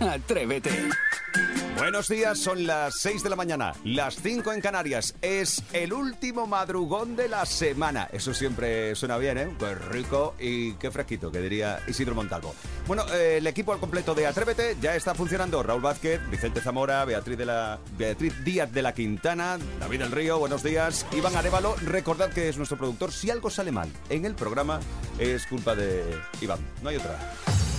Atrévete. 0.00 0.70
Buenos 1.76 2.08
días, 2.08 2.38
son 2.38 2.66
las 2.66 2.98
6 3.00 3.22
de 3.22 3.30
la 3.30 3.36
mañana, 3.36 3.72
las 3.84 4.16
5 4.16 4.52
en 4.52 4.60
Canarias. 4.60 5.14
Es 5.22 5.62
el 5.72 5.92
último 5.94 6.46
madrugón 6.46 7.16
de 7.16 7.28
la 7.28 7.46
semana. 7.46 8.08
Eso 8.12 8.34
siempre 8.34 8.94
suena 8.94 9.16
bien, 9.16 9.38
¿eh? 9.38 9.48
Qué 9.58 9.74
rico 9.74 10.34
y 10.38 10.74
qué 10.74 10.90
fresquito, 10.90 11.32
que 11.32 11.40
diría 11.40 11.80
Isidro 11.86 12.14
Montalvo. 12.14 12.54
Bueno, 12.86 13.04
eh, 13.14 13.38
el 13.38 13.46
equipo 13.46 13.72
al 13.72 13.80
completo 13.80 14.14
de 14.14 14.26
Atrévete 14.26 14.76
ya 14.80 14.94
está 14.94 15.14
funcionando. 15.14 15.62
Raúl 15.62 15.80
Vázquez, 15.80 16.20
Vicente 16.30 16.60
Zamora, 16.60 17.04
Beatriz, 17.06 17.38
de 17.38 17.46
la, 17.46 17.78
Beatriz 17.96 18.44
Díaz 18.44 18.70
de 18.72 18.82
la 18.82 18.92
Quintana, 18.92 19.58
David 19.78 20.00
del 20.00 20.12
Río, 20.12 20.38
buenos 20.38 20.62
días. 20.62 21.06
Iván 21.12 21.34
Arevalo, 21.36 21.76
recordad 21.76 22.30
que 22.30 22.50
es 22.50 22.58
nuestro 22.58 22.76
productor. 22.76 23.10
Si 23.10 23.30
algo 23.30 23.48
sale 23.48 23.72
mal 23.72 23.88
en 24.10 24.26
el 24.26 24.34
programa, 24.34 24.80
es 25.18 25.46
culpa 25.46 25.74
de 25.74 26.04
Iván. 26.42 26.60
No 26.82 26.90
hay 26.90 26.96
otra. 26.96 27.18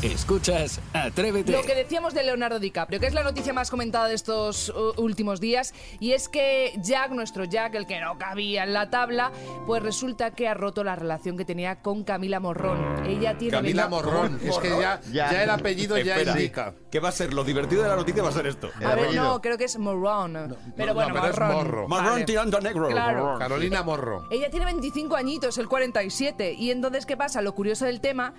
Escuchas 0.02 0.81
Atrévete. 0.94 1.52
Lo 1.52 1.62
que 1.62 1.76
decíamos 1.76 2.16
de 2.16 2.23
Leonardo 2.23 2.59
DiCaprio, 2.59 2.99
que 2.99 3.05
es 3.05 3.13
la 3.13 3.21
noticia 3.23 3.53
más 3.53 3.70
comentada 3.70 4.07
de 4.07 4.16
estos 4.16 4.70
uh, 4.70 4.99
últimos 4.99 5.39
días, 5.39 5.76
y 5.99 6.13
es 6.13 6.27
que 6.27 6.73
Jack, 6.81 7.12
nuestro 7.12 7.45
Jack, 7.45 7.76
el 7.76 7.85
que 7.85 7.99
no 8.02 8.17
cabía 8.17 8.63
en 8.63 8.73
la 8.73 8.90
tabla, 8.90 9.31
pues 9.67 9.84
resulta 9.84 10.31
que 10.31 10.48
ha 10.48 10.55
roto 10.55 10.84
la 10.84 10.95
relación 10.95 11.38
que 11.38 11.45
tenía 11.45 11.81
con 11.84 12.03
Camila 12.03 12.40
Morrón. 12.40 13.05
Ella 13.05 13.38
tiene 13.38 13.52
Camila 13.57 13.88
20 13.88 13.90
Morrón, 13.95 14.40
es 14.43 14.57
que 14.57 14.70
ya, 14.70 14.99
Ya. 15.12 15.31
ya 15.31 15.43
el 15.43 15.49
apellido 15.52 15.95
ya 15.99 16.15
Espera, 16.15 16.31
indica. 16.31 16.73
¿Qué 16.90 16.99
va 16.99 17.09
a 17.09 17.12
ser? 17.12 17.34
Lo 17.34 17.43
divertido 17.43 17.84
de 17.84 17.90
la 17.90 17.95
noticia 17.95 18.23
va 18.23 18.29
a 18.29 18.34
ser 18.34 18.48
esto. 18.48 18.71
A 18.84 18.95
ver, 18.95 19.05
apellido. 19.05 19.23
no, 19.23 19.41
creo 19.41 19.57
que 19.57 19.65
es 19.65 19.77
Morrón. 19.77 20.57
pero 20.76 20.88
no, 20.88 20.93
bueno, 20.95 21.13
pero 21.13 21.27
es 21.27 21.40
Morrón. 21.40 21.55
Morro. 21.55 21.88
Marrón 21.88 22.13
Vale. 22.13 22.26
tirando 22.26 22.57
a 22.57 22.62
negro. 22.62 22.88
Claro. 22.88 23.35
Carolina 23.38 23.84
Morro. 23.84 24.27
Ella 24.31 24.49
tiene 24.49 24.65
25 24.65 25.15
añitos, 25.15 25.59
el 25.59 25.68
47. 25.68 26.54
Y 26.54 26.71
entonces, 26.71 27.05
¿qué 27.05 27.15
pasa? 27.15 27.41
Lo 27.43 27.54
curioso 27.54 27.85
del 27.85 28.02
tema 28.02 28.34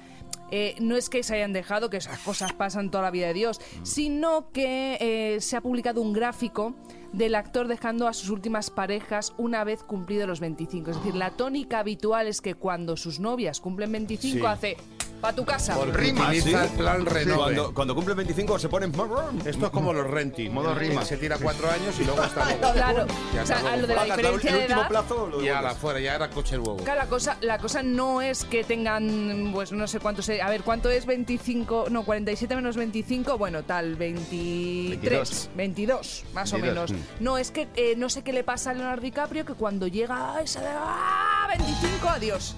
eh, 0.53 0.77
no 0.81 0.97
es 0.97 1.09
que 1.09 1.23
se 1.25 1.35
hayan 1.35 1.53
dejado, 1.53 1.91
que 1.91 1.97
esas 1.97 2.19
cosas 2.21 2.53
pasan 2.53 2.91
toda 2.91 3.03
la 3.03 3.11
vida 3.11 3.27
de 3.29 3.35
Dios, 3.35 3.61
sino 3.83 4.51
que 4.53 4.99
eh, 5.01 5.41
se 5.41 5.57
ha 5.57 5.61
publicado 5.63 6.01
un 6.03 6.13
gráfico 6.13 6.75
del 7.13 7.35
actor 7.35 7.69
dejando 7.69 8.07
a 8.07 8.13
sus 8.13 8.31
últimas 8.31 8.71
parejas 8.71 9.35
una 9.39 9.65
vez 9.65 9.83
cumplido 9.83 10.27
los 10.27 10.41
25. 10.41 10.91
Es 10.91 10.97
decir, 10.99 11.15
la 11.15 11.31
tónica 11.31 11.79
habitual 11.81 12.27
es 12.27 12.41
que 12.41 12.55
cuando 12.55 12.97
sus 12.97 13.19
novias 13.19 13.61
cumplen 13.61 13.93
25 13.93 14.39
Sí. 14.39 14.47
hace 14.47 14.77
pa' 15.23 15.33
tu 15.33 15.45
casa. 15.45 15.77
Porque 15.77 15.97
Rima, 15.97 16.33
¿sí? 16.35 16.53
el 16.53 16.69
plan 16.71 17.07
renove. 17.07 17.37
Cuando, 17.39 17.75
cuando 17.75 17.95
cumple 17.95 18.15
25 18.15 18.59
se 18.59 18.69
pone 18.69 18.89
marrón. 18.89 19.41
Esto 19.47 19.67
es 19.67 19.73
como 19.73 19.93
los 19.93 20.07
renting. 20.07 20.51
Modo 20.53 20.75
rima. 20.75 21.05
Se 21.05 21.17
tira 21.17 21.39
cuatro 21.39 21.71
años 21.71 21.95
y 22.01 22.05
luego 22.05 22.25
está 22.25 22.45
luego. 22.61 22.73
Claro, 22.75 23.07
Ya 23.33 23.43
o 23.43 23.47
sea, 23.47 23.59
a 23.59 23.77
lo 23.77 23.87
de 23.87 23.95
la 23.95 24.01
Pagas 24.03 24.17
diferencia 24.17 24.51
el 24.51 24.57
de 24.57 24.63
último 24.65 24.81
edad, 24.81 24.89
plazo, 24.89 25.27
lo 25.29 25.43
Y 25.43 25.49
a 25.49 25.63
la 25.63 25.75
fuera, 25.77 26.01
ya 26.01 26.17
era 26.17 26.29
coche 26.29 26.57
luego. 26.57 26.79
Claro, 26.79 27.01
la 27.01 27.07
cosa, 27.07 27.37
la 27.41 27.59
cosa 27.59 27.83
no 27.85 28.21
es 28.21 28.45
que 28.45 28.65
tengan, 28.65 29.51
pues 29.55 29.71
no 29.71 29.87
sé 29.87 30.01
cuánto 30.01 30.23
sé. 30.23 30.43
A 30.43 30.51
ver, 30.51 30.63
¿cuánto 30.63 30.91
es 30.91 31.07
25? 31.07 31.87
No, 31.91 32.05
47 32.05 32.57
menos 32.57 32.77
25, 32.77 33.39
bueno, 33.39 33.63
tal, 33.63 33.95
23. 33.95 35.51
22, 35.55 36.25
más 36.35 36.53
o 36.53 36.57
22, 36.57 36.91
menos. 36.91 37.07
No, 37.21 37.39
es 37.39 37.53
que 37.53 37.69
eh, 37.77 37.95
no 37.97 38.11
sé 38.11 38.23
qué 38.23 38.33
le 38.33 38.43
pasa 38.43 38.71
a 38.71 38.75
Leonardo 38.75 39.03
DiCaprio 39.03 39.45
que 39.45 39.55
cuando 39.55 39.87
llega 39.87 40.35
a 40.37 40.43
esa 40.43 40.61
de 40.61 40.69
¡ah! 40.69 41.47
25, 41.57 42.09
adiós. 42.09 42.57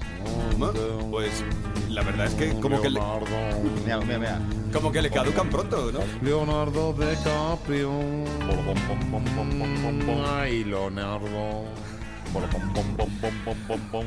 Pues 1.10 1.44
la 1.88 2.02
verdad 2.02 2.26
es 2.26 2.34
que 2.34 2.53
como 2.60 2.80
que 2.80 2.90
le, 2.90 3.00
Mira, 3.84 3.98
mira, 4.00 4.18
mira. 4.18 4.40
como 4.72 4.90
que 4.92 5.02
le 5.02 5.10
caducan 5.10 5.48
pronto, 5.50 5.90
¿no? 5.92 6.00
Leonardo 6.22 6.92
DiCaprio. 6.92 7.90
Ay, 10.36 10.64
Leonardo. 10.64 11.64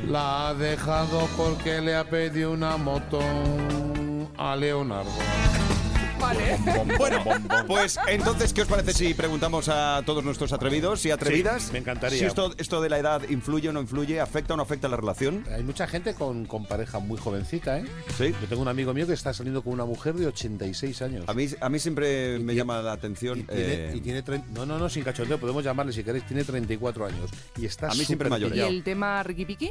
La 0.08 0.48
ha 0.48 0.54
dejado 0.54 1.26
porque 1.36 1.80
le 1.80 1.96
ha 1.96 2.04
pedido 2.08 2.52
una 2.52 2.76
moto 2.76 3.20
a 4.36 4.54
Leonardo. 4.56 5.10
Vale. 6.20 6.58
Bueno, 6.98 7.22
pues 7.66 7.98
entonces, 8.08 8.52
¿qué 8.52 8.62
os 8.62 8.68
parece 8.68 8.92
si 8.92 9.14
preguntamos 9.14 9.68
a 9.68 10.02
todos 10.04 10.24
nuestros 10.24 10.52
atrevidos 10.52 11.04
y 11.06 11.10
atrevidas? 11.10 11.64
Sí, 11.64 11.72
me 11.72 11.78
encantaría. 11.78 12.18
Si 12.18 12.24
esto, 12.24 12.52
esto 12.58 12.80
de 12.80 12.88
la 12.88 12.98
edad 12.98 13.22
influye 13.28 13.68
o 13.68 13.72
no 13.72 13.80
influye, 13.80 14.20
afecta 14.20 14.54
o 14.54 14.56
no 14.56 14.62
afecta 14.62 14.86
a 14.86 14.90
la 14.90 14.96
relación. 14.96 15.44
Hay 15.54 15.62
mucha 15.62 15.86
gente 15.86 16.14
con, 16.14 16.46
con 16.46 16.66
pareja 16.66 16.98
muy 16.98 17.18
jovencita, 17.18 17.78
¿eh? 17.78 17.84
Sí. 18.16 18.34
Yo 18.40 18.48
tengo 18.48 18.62
un 18.62 18.68
amigo 18.68 18.92
mío 18.94 19.06
que 19.06 19.12
está 19.12 19.32
saliendo 19.32 19.62
con 19.62 19.72
una 19.72 19.84
mujer 19.84 20.14
de 20.14 20.26
86 20.26 21.02
años. 21.02 21.24
A 21.28 21.34
mí, 21.34 21.46
a 21.60 21.68
mí 21.68 21.78
siempre 21.78 22.36
Y 22.36 22.38
me 22.38 22.38
tiene- 22.38 22.54
llama 22.54 22.82
la 22.82 22.92
atención. 22.92 23.38
Y 23.40 23.42
tiene, 23.44 23.62
eh, 23.74 23.92
y 23.94 24.00
tiene 24.00 24.24
trein- 24.24 24.44
no, 24.54 24.66
no, 24.66 24.78
no, 24.78 24.88
sin 24.88 25.04
cachondeo, 25.04 25.38
podemos 25.38 25.62
llamarle 25.64 25.92
si 25.92 26.02
queréis. 26.02 26.24
Tiene 26.26 26.44
34 26.44 27.06
años. 27.06 27.30
Y 27.56 27.66
está 27.66 27.88
A 27.88 27.94
mí 27.94 28.04
siempre 28.04 28.28
mayores. 28.28 28.56
¿Y 28.58 28.60
el 28.60 28.82
tema 28.82 29.22
Ricky 29.22 29.44
Piki? 29.44 29.70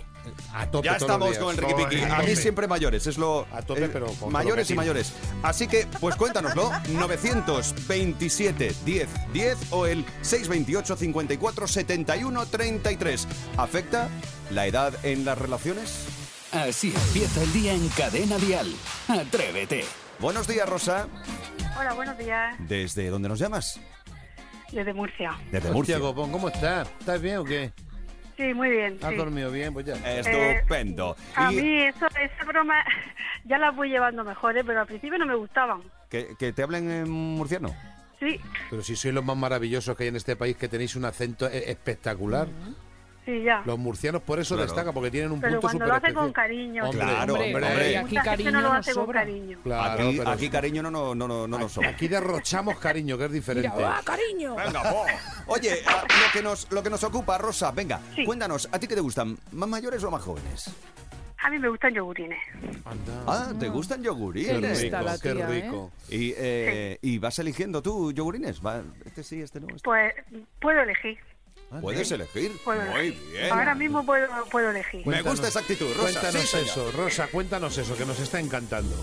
A 0.53 0.69
tope 0.69 0.85
ya 0.87 0.95
estamos 0.95 1.37
con 1.37 1.51
el 1.55 1.57
Ricky 1.57 1.73
Piki. 1.73 2.01
A 2.03 2.17
A 2.17 2.23
mí 2.23 2.35
siempre 2.35 2.67
mayores, 2.67 3.05
es 3.07 3.17
lo. 3.17 3.45
A 3.53 3.61
tope, 3.61 3.85
eh, 3.85 3.89
pero 3.91 4.07
con 4.13 4.31
Mayores 4.31 4.69
y 4.71 4.75
mayores. 4.75 5.13
Así 5.43 5.67
que, 5.67 5.87
pues 5.99 6.15
cuéntanoslo. 6.41 6.71
927 6.99 8.73
10 8.85 9.09
10 9.33 9.57
o 9.71 9.85
el 9.85 10.05
628 10.21 10.95
54 10.95 11.67
71 11.67 12.45
33. 12.45 13.27
¿Afecta 13.57 14.09
la 14.51 14.65
edad 14.67 14.93
en 15.03 15.25
las 15.25 15.37
relaciones? 15.37 16.07
Así 16.51 16.93
empieza 16.95 17.43
el 17.43 17.53
día 17.53 17.73
en 17.73 17.87
Cadena 17.89 18.37
Dial. 18.37 18.67
Atrévete. 19.07 19.83
Buenos 20.19 20.47
días, 20.47 20.67
Rosa. 20.67 21.07
Hola, 21.79 21.93
buenos 21.93 22.17
días. 22.17 22.55
¿Desde 22.59 23.09
dónde 23.09 23.29
nos 23.29 23.39
llamas? 23.39 23.79
Desde 24.71 24.93
Murcia. 24.93 25.37
Desde 25.51 25.69
Hostia, 25.71 25.99
Copón, 25.99 26.31
¿cómo 26.31 26.49
estás? 26.49 26.89
¿Estás 26.99 27.21
bien 27.21 27.37
o 27.37 27.43
qué? 27.45 27.71
Sí, 28.35 28.53
muy 28.53 28.69
bien. 28.69 28.97
¿Has 29.01 29.11
sí. 29.11 29.15
dormido 29.15 29.51
bien? 29.51 29.73
Pues 29.73 29.85
ya. 29.85 29.95
Estupendo. 29.95 31.15
A 31.35 31.51
Y 31.51 31.55
mí 31.57 31.81
eso, 31.83 32.05
esa 32.07 32.45
broma 32.45 32.75
ya 33.45 33.57
la 33.57 33.71
voy 33.71 33.89
llevando 33.89 34.23
mejor, 34.23 34.57
¿eh? 34.57 34.63
pero 34.63 34.81
al 34.81 34.87
principio 34.87 35.17
no 35.17 35.25
me 35.25 35.35
gustaban. 35.35 35.81
Que, 36.09 36.35
que 36.37 36.53
te 36.53 36.63
hablen 36.63 36.89
en 36.89 37.09
murciano. 37.09 37.75
Sí, 38.19 38.39
Pero 38.71 38.81
si 38.83 38.95
sois 38.95 39.13
los 39.13 39.23
más 39.23 39.37
maravillosos 39.37 39.95
que 39.95 40.03
hay 40.03 40.09
en 40.09 40.15
este 40.15 40.35
país, 40.35 40.57
que 40.57 40.67
tenéis 40.67 40.95
un 40.95 41.05
acento 41.05 41.47
e- 41.47 41.69
espectacular. 41.69 42.47
sí, 43.25 43.43
ya. 43.43 43.61
Los 43.65 43.77
murcianos 43.77 44.23
por 44.23 44.39
eso 44.39 44.55
Claro. 44.55 44.67
destacan, 44.71 44.91
porque 44.93 45.11
tienen 45.11 45.31
un 45.33 45.39
Pero 45.39 45.59
punto 45.59 45.61
cuando 45.67 45.77
súper 45.77 45.87
lo 45.89 45.93
hace 45.95 46.07
especial. 46.07 46.23
con 46.23 46.33
cariño. 46.33 46.83
Hombre, 46.85 46.99
Claro, 46.99 47.33
hombre, 47.35 47.53
hombre. 47.55 47.97
aquí 47.97 48.09
gente 48.15 48.23
cariño 48.29 48.51
no 48.51 48.61
lo 48.61 48.69
nos 48.69 48.77
hace 48.79 48.93
con 48.95 49.05
sobra. 49.05 49.19
cariño. 49.21 49.59
Claro, 49.63 50.07
aquí, 50.07 50.17
pero 50.17 50.29
aquí 50.31 50.49
cariño 50.49 50.81
no, 50.83 50.89
no, 50.89 51.13
no, 51.13 51.27
no, 51.27 51.47
no 51.47 51.59
nos 51.59 51.71
sobra. 51.73 51.89
aquí 51.89 52.07
derrochamos 52.07 52.79
cariño, 52.79 53.17
que 53.19 53.25
es 53.25 53.31
diferente. 53.31 53.69
Mira, 53.75 53.97
¡ah, 53.97 54.01
cariño! 54.03 54.55
Oye, 55.47 55.83
a- 55.85 56.01
lo 56.01 56.31
que, 56.33 56.41
nos, 56.41 56.71
lo 56.71 56.81
que 56.81 56.89
nos 56.89 57.03
ocupa, 57.03 57.37
Rosa, 57.37 57.69
venga, 57.71 57.99
Sí. 58.15 58.25
cuéntanos, 58.25 58.67
¿a 58.71 58.79
ti 58.79 58.87
qué 58.87 58.95
te 58.95 59.01
gustan? 59.01 59.37
¿Más 59.51 59.69
mayores 59.69 60.03
o 60.03 60.09
más 60.09 60.23
jóvenes? 60.23 60.71
A 61.43 61.49
mí 61.49 61.59
me 61.59 61.69
gustan 61.69 61.93
yogurines. 61.93 62.39
Anda. 62.85 63.23
Ah, 63.27 63.53
¿te 63.59 63.69
gustan 63.69 63.99
Qué 64.01 64.05
yogurines? 64.07 64.79
qué 64.81 64.89
tía, 65.33 65.49
¿eh? 65.49 65.61
rico. 65.61 65.91
Y, 66.09 66.33
eh, 66.35 66.97
¿Y 67.01 67.19
vas 67.19 67.37
eligiendo 67.39 67.81
tú 67.81 68.11
yogurines? 68.11 68.59
Va, 68.65 68.81
este 69.05 69.23
sí, 69.23 69.41
este 69.41 69.59
no. 69.59 69.67
este- 69.67 69.81
Pues 69.83 70.13
puedo 70.59 70.81
elegir. 70.81 71.17
¿Puedes 71.81 72.11
elegir? 72.11 72.51
Puedo 72.63 72.81
Muy 72.85 72.99
elegir. 73.07 73.31
bien. 73.33 73.51
Ahora 73.53 73.75
mismo 73.75 74.05
puedo, 74.05 74.27
puedo 74.49 74.71
elegir. 74.71 75.05
Me 75.05 75.21
gusta 75.21 75.47
esa 75.49 75.59
actitud, 75.59 75.85
Rosa. 75.97 76.19
Cuéntanos 76.21 76.49
sí, 76.49 76.57
eso, 76.61 76.91
Rosa, 76.91 77.27
cuéntanos 77.27 77.77
eso, 77.77 77.95
que 77.97 78.05
nos 78.05 78.19
está 78.19 78.39
encantando. 78.39 78.95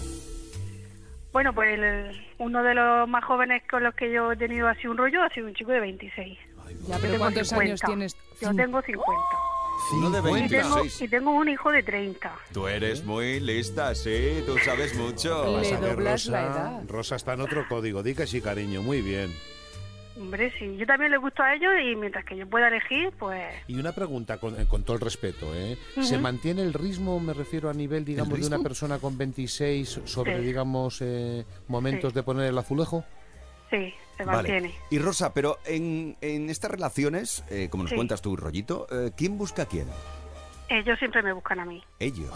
Bueno, 1.33 1.53
pues 1.55 1.78
el- 1.78 2.21
uno 2.39 2.62
de 2.62 2.75
los 2.75 3.09
más 3.09 3.25
jóvenes 3.25 3.62
con 3.71 3.83
los 3.83 3.95
que 3.95 4.11
yo 4.12 4.33
he 4.33 4.37
tenido 4.37 4.66
así 4.69 4.87
un 4.87 4.97
rollo 4.97 5.22
ha 5.22 5.28
sido 5.31 5.47
un 5.47 5.55
chico 5.55 5.72
de 5.72 5.81
26. 5.81 6.39
Ya, 6.39 6.71
Yo 6.71 7.01
pero 7.01 7.01
tengo 7.03 7.19
¿cuántos 7.19 7.49
50. 7.49 7.65
años 7.65 7.81
tienes? 7.81 8.16
Yo 8.41 8.55
tengo 8.55 8.81
50. 8.83 9.12
Uno 9.93 10.11
de 10.11 10.19
Y 10.19 10.22
tengo, 10.49 10.77
26. 10.77 11.00
y 11.03 11.09
tengo 11.09 11.31
un 11.33 11.49
hijo 11.49 11.71
de 11.71 11.83
30. 11.83 12.33
Tú 12.53 12.67
eres 12.67 13.05
muy 13.05 13.39
lista, 13.41 13.95
sí, 13.95 14.43
tú 14.47 14.56
sabes 14.65 14.95
mucho. 14.97 15.45
Le 15.45 15.56
Vas 15.56 15.72
a 15.72 15.81
ver, 15.81 15.91
doblas 15.97 16.27
la 16.27 16.47
Rosa, 16.47 16.59
edad. 16.61 16.83
Rosa 16.89 17.17
está 17.17 17.34
en 17.34 17.41
otro 17.43 17.67
código, 17.69 18.03
di 18.03 18.15
que 18.15 18.27
sí, 18.27 18.41
cariño, 18.41 18.83
muy 18.83 19.03
bien. 19.03 19.33
Hombre, 20.17 20.53
sí, 20.59 20.77
yo 20.77 20.87
también 20.87 21.11
le 21.11 21.19
gusto 21.19 21.43
a 21.43 21.55
ellos 21.55 21.72
y 21.84 21.97
mientras 21.97 22.25
que 22.25 22.37
yo 22.37 22.47
pueda 22.49 22.69
elegir, 22.69 23.12
pues 23.19 23.43
Y 23.67 23.77
una 23.78 23.93
pregunta 23.93 24.39
con, 24.39 24.59
eh, 24.61 24.65
con 24.67 24.84
todo 24.84 24.95
el 24.97 25.00
respeto, 25.03 25.53
¿eh? 25.55 25.77
¿Se 26.03 26.19
mantiene 26.19 26.62
el 26.62 26.72
ritmo, 26.72 27.19
me 27.19 27.34
refiero 27.34 27.69
a 27.69 27.75
nivel, 27.75 28.05
digamos, 28.05 28.39
de 28.41 28.47
una 28.47 28.61
persona 28.61 28.99
con 28.99 29.19
26 29.19 30.01
sobre, 30.05 30.39
Sí. 30.39 30.45
digamos, 30.47 30.99
eh, 31.03 31.45
momentos 31.66 32.13
Sí. 32.13 32.15
de 32.15 32.22
poner 32.22 32.47
el 32.47 32.57
azulejo? 32.57 33.04
Sí, 33.76 33.94
se 34.16 34.24
Vale. 34.24 34.36
mantiene. 34.36 34.74
Y 34.91 34.98
Rosa, 34.98 35.32
pero 35.34 35.59
en, 35.65 36.16
en 36.21 36.50
estas 36.50 36.71
relaciones, 36.71 37.44
eh, 37.50 37.68
como 37.71 37.84
nos 37.84 37.91
Sí. 37.91 37.97
cuentas 37.97 38.22
tu 38.22 38.36
rollito, 38.36 38.86
eh, 38.91 39.10
¿quién 39.16 39.36
busca 39.38 39.62
a 39.62 39.66
quién? 39.66 39.88
Ellos 40.66 40.98
siempre 40.98 41.22
me 41.22 41.32
buscan 41.34 41.60
a 41.60 41.66
mí, 41.66 41.84
Ellos. 41.98 42.30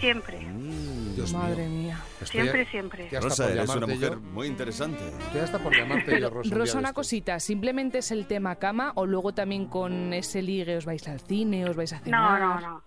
siempre, 0.00 0.40
Mm, 0.40 1.14
Dios 1.14 1.32
Madre 1.32 1.68
mío. 1.68 1.82
mía. 1.82 2.00
Estoy 2.20 2.40
siempre, 2.40 2.62
a- 2.62 2.70
siempre. 2.70 3.08
Rosa, 3.20 3.44
por 3.44 3.52
eres 3.56 3.70
una 3.70 3.86
mujer 3.86 4.10
yo. 4.14 4.20
muy 4.20 4.48
interesante. 4.48 4.98
Estoy 5.26 5.40
hasta 5.42 5.58
por 5.60 5.72
llamarte 5.76 6.06
yo, 6.10 6.16
Pero, 6.16 6.30
Rosa. 6.30 6.54
Rosa, 6.56 6.78
una 6.80 6.92
cosita, 6.92 7.38
¿simplemente 7.38 7.98
es 7.98 8.10
el 8.10 8.26
tema 8.26 8.56
cama 8.56 8.90
o 8.96 9.06
luego 9.06 9.32
también 9.32 9.66
con 9.66 10.12
ese 10.12 10.42
ligue 10.42 10.76
os 10.76 10.84
vais 10.86 11.06
al 11.06 11.20
cine, 11.20 11.64
os 11.68 11.76
vais 11.76 11.92
a 11.92 12.00
cenar? 12.00 12.40
no, 12.40 12.60
no, 12.60 12.60
no. 12.60 12.82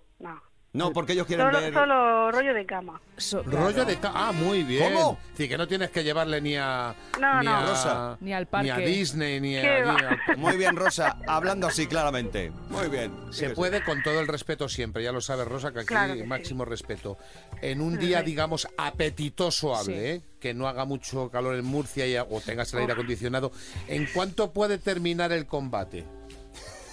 No, 0.75 0.91
porque 0.91 1.13
ellos 1.13 1.25
quieren 1.25 1.45
Solo, 1.45 1.61
ver... 1.61 1.73
solo 1.73 2.31
rollo 2.31 2.53
de 2.53 2.65
cama. 2.65 2.99
So- 3.15 3.43
Rollo 3.43 3.85
de... 3.85 3.97
ca- 3.97 4.11
Ah, 4.13 4.31
muy 4.33 4.63
bien. 4.63 4.93
¿Cómo? 4.93 5.17
Sí, 5.37 5.47
que 5.47 5.57
no 5.57 5.67
tienes 5.69 5.89
que 5.89 6.03
llevarle 6.03 6.41
ni 6.41 6.57
a... 6.57 6.93
No, 7.19 7.39
ni 7.39 7.45
no. 7.45 7.55
a 7.55 7.65
Rosa. 7.65 8.17
Ni 8.19 8.33
al 8.33 8.41
Ni 8.43 8.45
parque. 8.47 8.71
a 8.71 8.77
Disney, 8.79 9.39
ni 9.39 9.57
a... 9.57 9.61
¿Qué 9.61 9.83
ni 9.83 10.33
a- 10.33 10.35
Muy 10.37 10.57
bien, 10.57 10.75
Rosa, 10.75 11.17
hablando 11.27 11.67
así 11.67 11.87
claramente. 11.87 12.51
Muy 12.69 12.89
bien. 12.89 13.13
Se 13.31 13.51
puede 13.51 13.83
con 13.85 14.03
todo 14.03 14.19
el 14.19 14.27
respeto 14.27 14.67
siempre, 14.67 15.01
ya 15.01 15.13
lo 15.13 15.21
sabe 15.21 15.45
Rosa, 15.45 15.71
que 15.71 15.79
aquí 15.79 15.87
Claro 15.87 16.13
que 16.15 16.21
sí. 16.23 16.27
máximo 16.27 16.65
respeto. 16.65 17.17
En 17.61 17.79
un 17.79 17.97
día, 17.97 18.21
digamos, 18.21 18.67
apetitoso 18.77 19.75
hable, 19.75 19.95
Sí. 19.95 20.05
¿eh? 20.07 20.21
que 20.41 20.53
no 20.53 20.67
haga 20.67 20.83
mucho 20.85 21.29
calor 21.31 21.55
en 21.55 21.63
Murcia 21.65 22.05
y, 22.05 22.17
o 22.17 22.41
tengas 22.45 22.71
el 22.73 22.81
aire 22.81 22.93
acondicionado, 22.93 23.51
¿en 23.87 24.07
cuánto 24.13 24.51
puede 24.51 24.77
terminar 24.77 25.31
el 25.31 25.45
combate? 25.45 26.03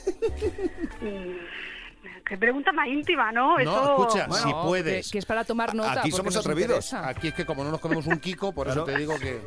Qué 2.32 2.38
pregunta 2.38 2.72
más 2.72 2.88
íntima, 2.88 3.30
¿no? 3.30 3.58
No, 3.58 3.60
Eso- 3.60 3.90
escucha, 3.90 4.26
Bueno, 4.26 4.46
si 4.46 4.52
puedes. 4.66 5.10
Que, 5.10 5.18
es 5.18 5.26
para 5.26 5.44
tomar 5.44 5.74
nota. 5.74 6.00
Aquí 6.00 6.10
somos 6.10 6.34
atrevidos. 6.34 6.86
interesa. 6.86 7.06
Aquí 7.06 7.28
es 7.28 7.34
que 7.34 7.44
como 7.44 7.62
no 7.62 7.70
nos 7.70 7.78
comemos 7.78 8.06
un 8.06 8.18
Kiko, 8.18 8.52
por 8.52 8.68
eso 8.68 8.84
te 8.84 8.96
digo 8.96 9.18
que 9.18 9.38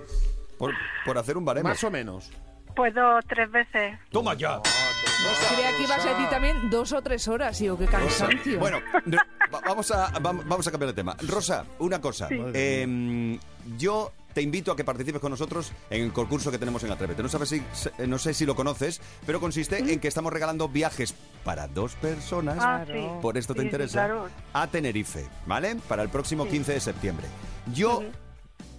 Por, 0.60 0.72
por 1.04 1.18
hacer 1.18 1.36
un 1.36 1.44
baremo. 1.46 1.68
más 1.70 1.84
o 1.84 1.90
menos. 1.90 2.30
Pues 2.76 2.94
dos, 2.94 3.26
tres 3.28 3.50
veces. 3.50 3.98
Toma 4.12 4.36
ya. 4.36 4.62
Creía 4.62 5.76
que 5.76 5.82
ibas 5.84 6.06
a 6.06 6.10
decir 6.10 6.30
también 6.30 6.70
dos 6.70 6.94
o 6.94 7.02
tres 7.02 7.28
horas. 7.28 7.60
Y 7.60 7.66
yo, 7.66 7.76
qué 7.76 7.88
cansancio. 7.88 8.60
Bueno, 8.60 8.80
no, 9.06 9.18
va- 9.52 9.62
vamos 9.66 9.90
a, 9.90 10.14
vam- 10.14 10.44
vamos 10.46 10.68
a 10.68 10.70
cambiar 10.72 10.90
de 10.90 10.94
tema. 10.94 11.18
Rosa, 11.28 11.66
una 11.80 12.00
cosa. 12.00 12.28
Eh, 12.30 13.40
yo 13.80 14.12
te 14.36 14.42
invito 14.42 14.72
a 14.72 14.76
que 14.76 14.84
participes 14.84 15.20
con 15.22 15.32
nosotros 15.32 15.72
en 15.90 16.04
el 16.04 16.14
concurso 16.14 16.52
que 16.52 16.60
tenemos 16.60 16.84
en 16.84 16.92
Atrévete. 16.92 17.24
No, 17.24 17.30
sabes 17.30 17.50
si, 17.50 17.64
se- 17.74 18.06
no 18.06 18.20
sé 18.20 18.34
si 18.34 18.46
lo 18.46 18.54
conoces, 18.56 19.02
pero 19.26 19.40
consiste 19.40 19.78
en 19.80 20.00
que 20.00 20.08
estamos 20.10 20.32
regalando 20.32 20.68
viajes 20.70 21.16
para 21.46 21.68
dos 21.70 21.96
personas. 21.96 22.58
Ah, 22.60 22.84
sí. 22.86 23.00
Por 23.22 23.38
esto 23.38 23.56
te 23.56 23.62
Sí, 23.62 23.66
interesa. 23.68 23.94
claro. 23.94 24.28
A 24.54 24.68
Tenerife, 24.68 25.26
¿vale? 25.48 25.78
Para 25.88 26.04
el 26.04 26.10
próximo 26.10 26.48
15 26.48 26.74
de 26.74 26.80
septiembre. 26.82 27.26
Yo 27.74 28.04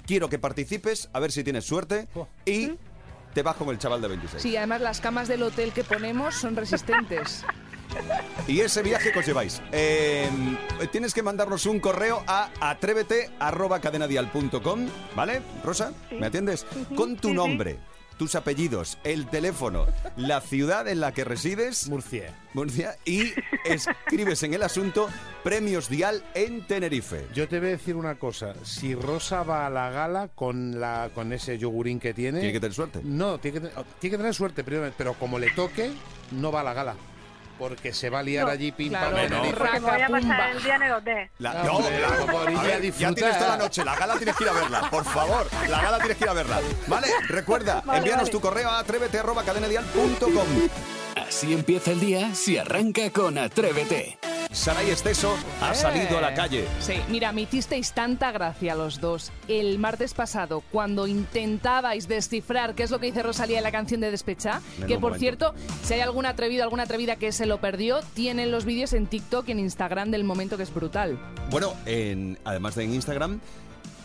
quiero 0.07 0.29
que 0.29 0.39
participes, 0.39 1.09
a 1.15 1.21
ver 1.21 1.33
si 1.33 1.43
tienes 1.43 1.65
suerte, 1.65 2.07
y 2.45 2.73
te 3.33 3.43
vas 3.43 3.57
con 3.57 3.71
el 3.71 3.79
chaval 3.79 4.03
de 4.03 4.09
26. 4.09 4.43
Sí, 4.43 4.57
además 4.59 4.83
las 4.83 5.01
camas 5.01 5.27
del 5.27 5.43
hotel 5.43 5.73
que 5.73 5.85
ponemos 5.85 6.35
son 6.35 6.55
resistentes. 6.55 7.45
Y 8.49 8.61
ese 8.61 8.83
viaje 8.83 9.11
que 9.13 9.19
os 9.19 9.27
lleváis. 9.27 9.61
Eh, 9.73 10.29
tienes 10.93 11.13
que 11.13 11.23
mandarnos 11.23 11.67
un 11.67 11.81
correo 11.81 12.23
a 12.29 12.49
atrévete.cadenadial.com, 12.61 14.87
¿vale? 15.15 15.43
Rosa, 15.65 15.93
¿me 16.13 16.27
atiendes? 16.27 16.65
Con 16.97 17.17
tu 17.17 17.29
sí, 17.29 17.33
sí. 17.33 17.35
nombre, 17.35 17.79
tus 18.19 18.35
apellidos, 18.37 18.99
el 19.05 19.27
teléfono, 19.27 19.87
la 20.17 20.41
ciudad 20.41 20.87
en 20.89 21.01
la 21.01 21.13
que 21.13 21.25
resides, 21.25 21.89
Murcia. 21.89 22.33
Murcia, 22.55 22.97
y 23.05 23.33
escribes 23.65 24.43
en 24.45 24.55
el 24.55 24.63
asunto 24.63 25.09
Premios 25.43 25.89
Dial 25.89 26.23
en 26.35 26.65
Tenerife. 26.67 27.27
Yo 27.35 27.49
te 27.49 27.59
voy 27.59 27.69
a 27.69 27.73
decir 27.73 27.97
una 27.97 28.15
cosa. 28.15 28.55
Si 28.63 28.95
Rosa 28.95 29.43
va 29.43 29.67
a 29.67 29.71
la 29.71 29.91
gala 29.91 30.29
con 30.35 30.81
la 30.81 31.11
con 31.15 31.33
ese 31.33 31.59
yogurín 31.59 31.99
que 32.01 32.15
tiene... 32.15 32.39
Tiene 32.39 32.53
que 32.55 32.61
tener 32.61 32.75
suerte. 32.75 33.01
No, 33.03 33.39
tiene 33.39 33.61
que, 33.61 33.67
tener- 33.69 33.85
tiene 33.99 34.11
que 34.13 34.17
tener 34.19 34.35
suerte, 34.35 34.63
primero, 34.65 34.93
pero 34.97 35.15
como 35.15 35.39
le 35.39 35.51
toque, 35.51 35.91
no 36.31 36.51
va 36.53 36.61
a 36.61 36.65
la 36.65 36.73
gala. 36.75 36.95
Porque 37.59 37.93
se 37.93 38.11
va 38.11 38.19
a 38.19 38.23
liar 38.23 38.45
No, 38.47 38.51
allí 38.53 38.71
pim 38.73 38.89
claro, 38.91 39.17
pam 39.17 39.31
no. 39.31 39.43
Porque 39.43 39.81
me 39.81 39.81
voy 39.81 40.01
a 40.03 40.09
pasar 40.09 40.51
el 40.51 40.63
día 40.63 40.75
en 40.77 40.83
el 40.83 40.93
hotel. 40.93 41.31
La, 41.39 41.51
Ah, 41.53 41.63
no, 41.65 41.81
la- 41.81 42.61
a 42.61 42.63
ver, 42.63 42.83
ya 42.93 43.13
tienes 43.15 43.39
toda 43.39 43.49
la 43.51 43.57
noche, 43.57 43.85
la 43.85 43.97
gala 43.97 44.17
tienes 44.17 44.37
que 44.37 44.45
ir 44.45 44.51
a 44.51 44.53
verla, 44.53 44.91
por 44.91 45.05
favor, 45.05 45.49
la 45.69 45.81
gala 45.83 45.99
tienes 45.99 46.17
que 46.19 46.25
ir 46.25 46.31
a 46.31 46.35
verla. 46.35 46.61
¿Vale? 46.87 47.07
Recuerda, 47.29 47.81
Vale, 47.87 47.99
envíanos 47.99 48.23
vale. 48.25 48.33
tu 48.33 48.41
correo 48.41 48.69
a 48.71 48.79
atrévete.cadenadial.com. 48.81 50.47
Así 51.27 51.53
empieza 51.53 51.91
el 51.91 52.01
día 52.01 52.35
si 52.35 52.57
arranca 52.57 53.11
con 53.11 53.37
Atrévete. 53.37 54.19
Saray 54.53 54.91
Esteso 54.91 55.37
ha 55.61 55.75
salido 55.75 56.19
a 56.19 56.21
la 56.21 56.35
calle. 56.35 56.67
Sí, 56.81 56.95
mira, 57.09 57.33
me 57.33 57.43
hicisteis 57.43 57.93
tanta 57.93 58.31
gracia 58.31 58.77
los 58.77 59.01
dos. 59.01 59.33
El 59.49 59.79
martes 59.79 60.15
pasado, 60.15 60.63
cuando 60.71 61.09
intentabais 61.09 62.07
descifrar 62.07 62.75
qué 62.75 62.85
es 62.85 62.91
lo 62.91 63.01
que 63.01 63.07
dice 63.07 63.25
Rosalía 63.25 63.59
en 63.59 63.65
la 63.65 63.73
canción 63.73 64.01
de 64.01 64.11
Despecha, 64.13 64.63
que 64.87 64.95
por 64.95 65.13
momento. 65.13 65.19
cierto, 65.19 65.55
si 65.83 65.95
hay 65.95 66.01
algún 66.01 66.27
atrevido, 66.27 66.63
alguna 66.63 66.85
atrevida 66.85 67.17
que 67.17 67.33
se 67.33 67.45
lo 67.45 67.61
perdió, 67.61 68.01
tienen 68.15 68.53
los 68.53 68.65
vídeos 68.65 68.93
en 68.93 69.09
TikTok 69.09 69.49
y 69.49 69.53
en 69.53 69.59
Instagram 69.59 70.13
del 70.13 70.23
momento 70.23 70.57
que 70.57 70.63
es 70.63 70.73
brutal. 70.73 71.19
Bueno, 71.51 71.75
en, 71.85 72.39
además 72.45 72.77
de 72.77 72.85
en 72.85 72.95
Instagram, 72.95 73.41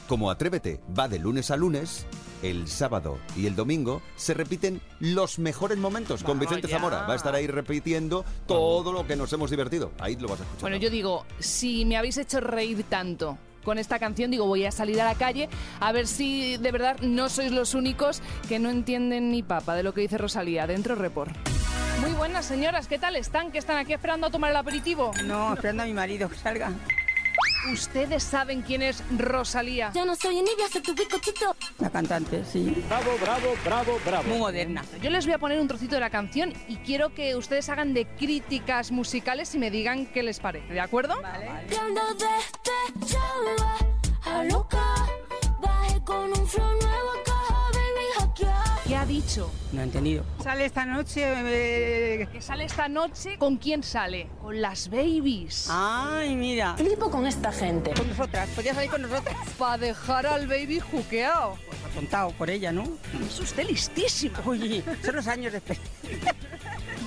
como 0.07 0.31
Atrévete 0.31 0.79
va 0.97 1.07
de 1.07 1.19
lunes 1.19 1.51
a 1.51 1.55
lunes, 1.55 2.07
el 2.41 2.67
sábado 2.67 3.19
y 3.35 3.47
el 3.47 3.55
domingo 3.55 4.01
se 4.15 4.33
repiten 4.33 4.81
los 4.99 5.39
mejores 5.39 5.77
momentos 5.77 6.23
con 6.23 6.39
Vicente. 6.39 6.67
Zamora. 6.67 7.03
Va 7.03 7.13
a 7.13 7.15
estar 7.15 7.35
ahí 7.35 7.47
repitiendo 7.47 8.25
todo 8.47 8.91
lo 8.91 9.05
que 9.05 9.15
nos 9.15 9.31
hemos 9.33 9.49
divertido. 9.49 9.91
Ahí 9.99 10.15
lo 10.15 10.27
vas 10.27 10.39
a 10.39 10.43
escuchar. 10.43 10.61
Bueno, 10.61 10.77
yo 10.77 10.89
digo, 10.89 11.25
si 11.39 11.85
me 11.85 11.97
habéis 11.97 12.17
hecho 12.17 12.39
reír 12.39 12.83
tanto 12.83 13.37
con 13.63 13.77
esta 13.77 13.99
canción, 13.99 14.31
digo, 14.31 14.45
voy 14.45 14.65
a 14.65 14.71
salir 14.71 14.99
a 15.01 15.05
la 15.05 15.15
calle 15.15 15.49
a 15.79 15.91
ver 15.91 16.07
si 16.07 16.57
de 16.57 16.71
verdad 16.71 16.99
no 17.01 17.29
sois 17.29 17.51
los 17.51 17.75
únicos 17.75 18.21
que 18.47 18.59
no 18.59 18.69
entienden 18.69 19.31
ni 19.31 19.43
papa 19.43 19.75
de 19.75 19.83
lo 19.83 19.93
que 19.93 20.01
dice 20.01 20.17
Rosalía. 20.17 20.67
Dentro 20.67 20.95
report. 20.95 21.35
Muy 22.01 22.11
buenas, 22.13 22.45
señoras, 22.45 22.87
¿qué 22.87 22.97
tal 22.97 23.15
están? 23.15 23.51
¿Que 23.51 23.59
están 23.59 23.77
aquí 23.77 23.93
esperando 23.93 24.27
a 24.27 24.31
tomar 24.31 24.49
el 24.49 24.57
aperitivo? 24.57 25.11
No, 25.25 25.53
esperando 25.53 25.83
a 25.83 25.85
mi 25.85 25.93
marido 25.93 26.29
que 26.29 26.35
salga. 26.35 26.71
¿Ustedes 27.69 28.23
saben 28.23 28.61
quién 28.61 28.81
es 28.81 29.03
Rosalía? 29.17 29.91
Yo 29.93 30.05
no 30.05 30.15
soy 30.15 30.39
envidia, 30.39 30.67
soy 30.71 30.81
tu 30.81 30.95
bizcochito. 30.95 31.55
La 31.79 31.89
cantante, 31.89 32.43
sí. 32.43 32.83
Bravo, 32.87 33.11
bravo, 33.21 33.53
bravo, 33.63 33.99
bravo. 34.05 34.23
Muy 34.27 34.39
moderna. 34.39 34.83
Yo 35.01 35.09
les 35.09 35.25
voy 35.25 35.35
a 35.35 35.37
poner 35.37 35.59
un 35.59 35.67
trocito 35.67 35.95
de 35.95 36.01
la 36.01 36.09
canción 36.09 36.53
y 36.67 36.77
quiero 36.77 37.13
que 37.13 37.35
ustedes 37.35 37.69
hagan 37.69 37.93
de 37.93 38.07
críticas 38.07 38.91
musicales 38.91 39.53
y 39.53 39.59
me 39.59 39.69
digan 39.69 40.07
qué 40.07 40.23
les 40.23 40.39
parece, 40.39 40.73
¿de 40.73 40.79
acuerdo? 40.79 41.15
Ando 44.25 44.67
¿Qué 48.91 48.97
ha 48.97 49.05
dicho? 49.05 49.49
No 49.71 49.79
he 49.79 49.83
entendido. 49.85 50.25
Sale 50.43 50.65
esta 50.65 50.85
noche. 50.85 51.23
eh, 51.25 52.27
Que 52.29 52.41
sale 52.41 52.65
esta 52.65 52.89
noche. 52.89 53.37
¿Con 53.37 53.55
quién 53.55 53.83
sale? 53.83 54.27
Con 54.41 54.61
las 54.61 54.89
babies. 54.89 55.69
Ay, 55.71 56.35
mira. 56.35 56.75
Flipo 56.75 57.09
con 57.09 57.25
esta 57.25 57.53
gente. 57.53 57.93
Con 57.93 58.09
nosotras. 58.09 58.49
Podía 58.49 58.73
salir 58.73 58.89
con 58.91 59.01
nosotras. 59.03 59.33
Para 59.57 59.77
dejar 59.77 60.25
al 60.25 60.45
baby 60.45 60.81
juqueado. 60.81 61.55
Atontado 61.89 62.31
por 62.31 62.49
ella, 62.49 62.73
¿no? 62.73 62.83
Es 63.25 63.39
usted 63.39 63.65
listísimo. 63.65 64.35
Oye, 64.45 64.83
son 65.05 65.15
los 65.15 65.27
años 65.27 65.53
de 65.53 65.61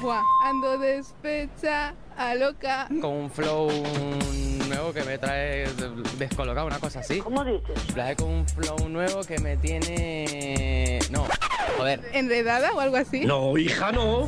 Buah, 0.01 0.23
ando 0.45 0.79
despecha, 0.79 1.95
a 2.17 2.35
loca. 2.35 2.89
con 3.01 3.13
un 3.13 3.31
flow 3.31 3.69
nuevo 4.69 4.93
que 4.95 5.03
me 5.05 5.19
trae 5.19 5.67
descolocado, 6.19 6.67
una 6.67 6.79
cosa 6.79 7.01
así. 7.01 7.19
¿Cómo 7.21 7.45
dices? 7.45 7.87
Trae 7.89 8.17
con 8.17 8.31
un 8.31 8.49
flow 8.49 8.89
nuevo 8.89 9.21
que 9.23 9.39
me 9.39 9.57
tiene... 9.59 10.99
No, 11.11 11.27
joder. 11.77 12.01
¿Enredada 12.13 12.73
o 12.73 12.81
algo 12.81 12.97
así? 12.97 13.25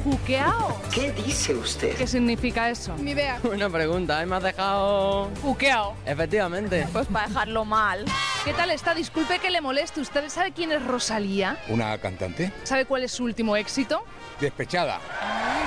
¿Juqueado? 0.04 0.80
¿Qué 0.92 1.12
dice 1.12 1.54
usted? 1.54 1.96
¿Qué 1.96 2.06
significa 2.06 2.70
eso? 2.70 2.94
Ni 2.98 3.12
idea. 3.12 3.38
Una 3.44 3.70
pregunta, 3.70 4.22
¿eh? 4.22 4.26
me 4.26 4.36
has 4.36 4.42
dejado... 4.42 5.30
Juqueado. 5.42 5.94
Efectivamente. 6.06 6.86
Pues 6.92 7.06
para 7.06 7.28
dejarlo 7.28 7.64
mal. 7.64 8.04
¿Qué 8.44 8.52
tal 8.52 8.70
está? 8.70 8.94
Disculpe 8.94 9.38
que 9.38 9.50
le 9.50 9.60
moleste. 9.60 10.00
¿Usted 10.00 10.28
sabe 10.28 10.52
quién 10.52 10.72
es 10.72 10.84
Rosalía? 10.84 11.58
¿Una 11.68 11.98
cantante? 11.98 12.52
¿Sabe 12.64 12.84
cuál 12.84 13.02
es 13.04 13.12
su 13.12 13.24
último 13.24 13.56
éxito? 13.56 14.04
Despechada. 14.40 15.00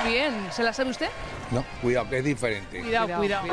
Muy 0.04 0.14
bien. 0.14 0.34
¿Se 0.52 0.64
la 0.64 0.74
sabe 0.74 0.92
usted? 0.92 1.10
No, 1.52 1.66
cuidado, 1.82 2.08
que 2.10 2.20
es 2.20 2.24
diferente. 2.24 2.80
Cuidado, 2.80 3.18
cuidado. 3.18 3.48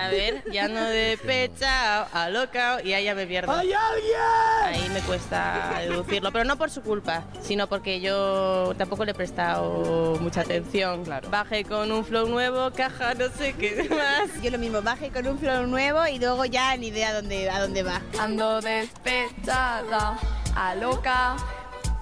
A 0.00 0.08
ver, 0.08 0.42
ya 0.50 0.66
no 0.68 0.82
de 0.84 1.18
pecha 1.22 2.02
a 2.04 2.30
loca 2.30 2.78
y 2.82 2.94
ahí 2.94 3.04
ya 3.04 3.14
me 3.14 3.26
pierdo. 3.26 3.52
¡Hay 3.52 3.70
alguien! 3.72 4.16
Ahí 4.64 4.88
me 4.90 5.00
cuesta 5.00 5.74
deducirlo, 5.80 6.32
pero 6.32 6.44
no 6.44 6.56
por 6.56 6.70
su 6.70 6.80
culpa, 6.82 7.24
sino 7.42 7.66
porque 7.66 8.00
yo 8.00 8.72
tampoco 8.78 9.04
le 9.04 9.10
he 9.10 9.14
prestado 9.14 10.16
mucha 10.20 10.40
atención. 10.40 11.04
Claro. 11.04 11.28
Bajé 11.28 11.64
con 11.64 11.92
un 11.92 12.04
flow 12.04 12.28
nuevo, 12.28 12.70
caja, 12.70 13.12
no 13.14 13.28
sé 13.28 13.52
qué 13.52 13.88
más. 13.90 14.42
Yo 14.42 14.50
lo 14.50 14.58
mismo, 14.58 14.80
bajé 14.80 15.10
con 15.10 15.26
un 15.26 15.38
flow 15.38 15.66
nuevo 15.66 16.06
y 16.06 16.18
luego 16.18 16.46
ya 16.46 16.74
ni 16.76 16.88
idea 16.88 17.12
dónde, 17.12 17.50
a 17.50 17.60
dónde 17.60 17.82
va. 17.82 18.00
Ando 18.18 18.60
despechada, 18.62 20.18
a 20.54 20.74
loca, 20.76 21.36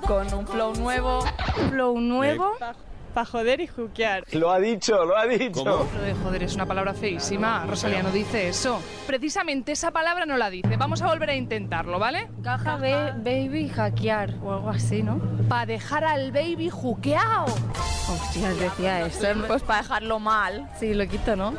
con 0.07 0.33
un 0.33 0.47
flow 0.47 0.73
nuevo. 0.75 1.25
¿Flow 1.71 1.99
nuevo? 2.01 2.57
Para 3.15 3.27
joder 3.27 3.61
y 3.61 3.69
juquear. 3.69 4.25
Lo 4.33 4.51
ha 4.51 4.59
dicho, 4.59 5.05
lo 5.05 5.17
ha 5.17 5.25
dicho. 5.27 5.65
¿Cómo? 5.65 5.89
Lo 5.97 6.03
de 6.03 6.15
joder 6.15 6.43
es 6.43 6.55
una 6.57 6.67
palabra 6.67 6.95
feísima. 6.95 7.65
Rosalía 7.65 8.03
no 8.03 8.11
dice 8.11 8.49
eso. 8.49 8.81
Precisamente 9.07 9.73
esa 9.73 9.93
palabra 9.93 10.27
no 10.27 10.37
la 10.37 10.51
dice. 10.51 10.77
Vamos 10.77 11.01
a 11.01 11.07
volver 11.07 11.31
a 11.31 11.35
intentarlo, 11.37 12.01
¿vale? 12.01 12.29
Caja, 12.43 12.77
baby, 12.77 13.69
hackear 13.69 14.35
o 14.43 14.53
algo 14.53 14.71
así, 14.71 15.05
¿no? 15.05 15.21
Para 15.49 15.67
dejar 15.67 16.05
al 16.05 16.33
baby 16.33 16.71
juqueado. 16.71 17.45
Hostias, 18.09 18.59
decía 18.59 19.07
esto. 19.07 19.29
Pues 19.47 19.63
para 19.63 19.83
dejarlo 19.83 20.19
mal. 20.19 20.69
Sí, 20.79 20.93
lo 20.93 21.07
quito, 21.07 21.37
¿no? 21.37 21.55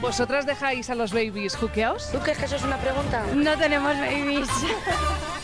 ¿Vosotras 0.00 0.46
dejáis 0.46 0.88
a 0.88 0.94
los 0.94 1.12
babies 1.12 1.56
juqueados? 1.56 2.10
¿Tú 2.10 2.18
crees 2.20 2.38
que 2.38 2.46
eso 2.46 2.56
es 2.56 2.62
una 2.62 2.78
pregunta? 2.78 3.24
No 3.34 3.56
tenemos 3.56 3.96
babies. 3.98 4.48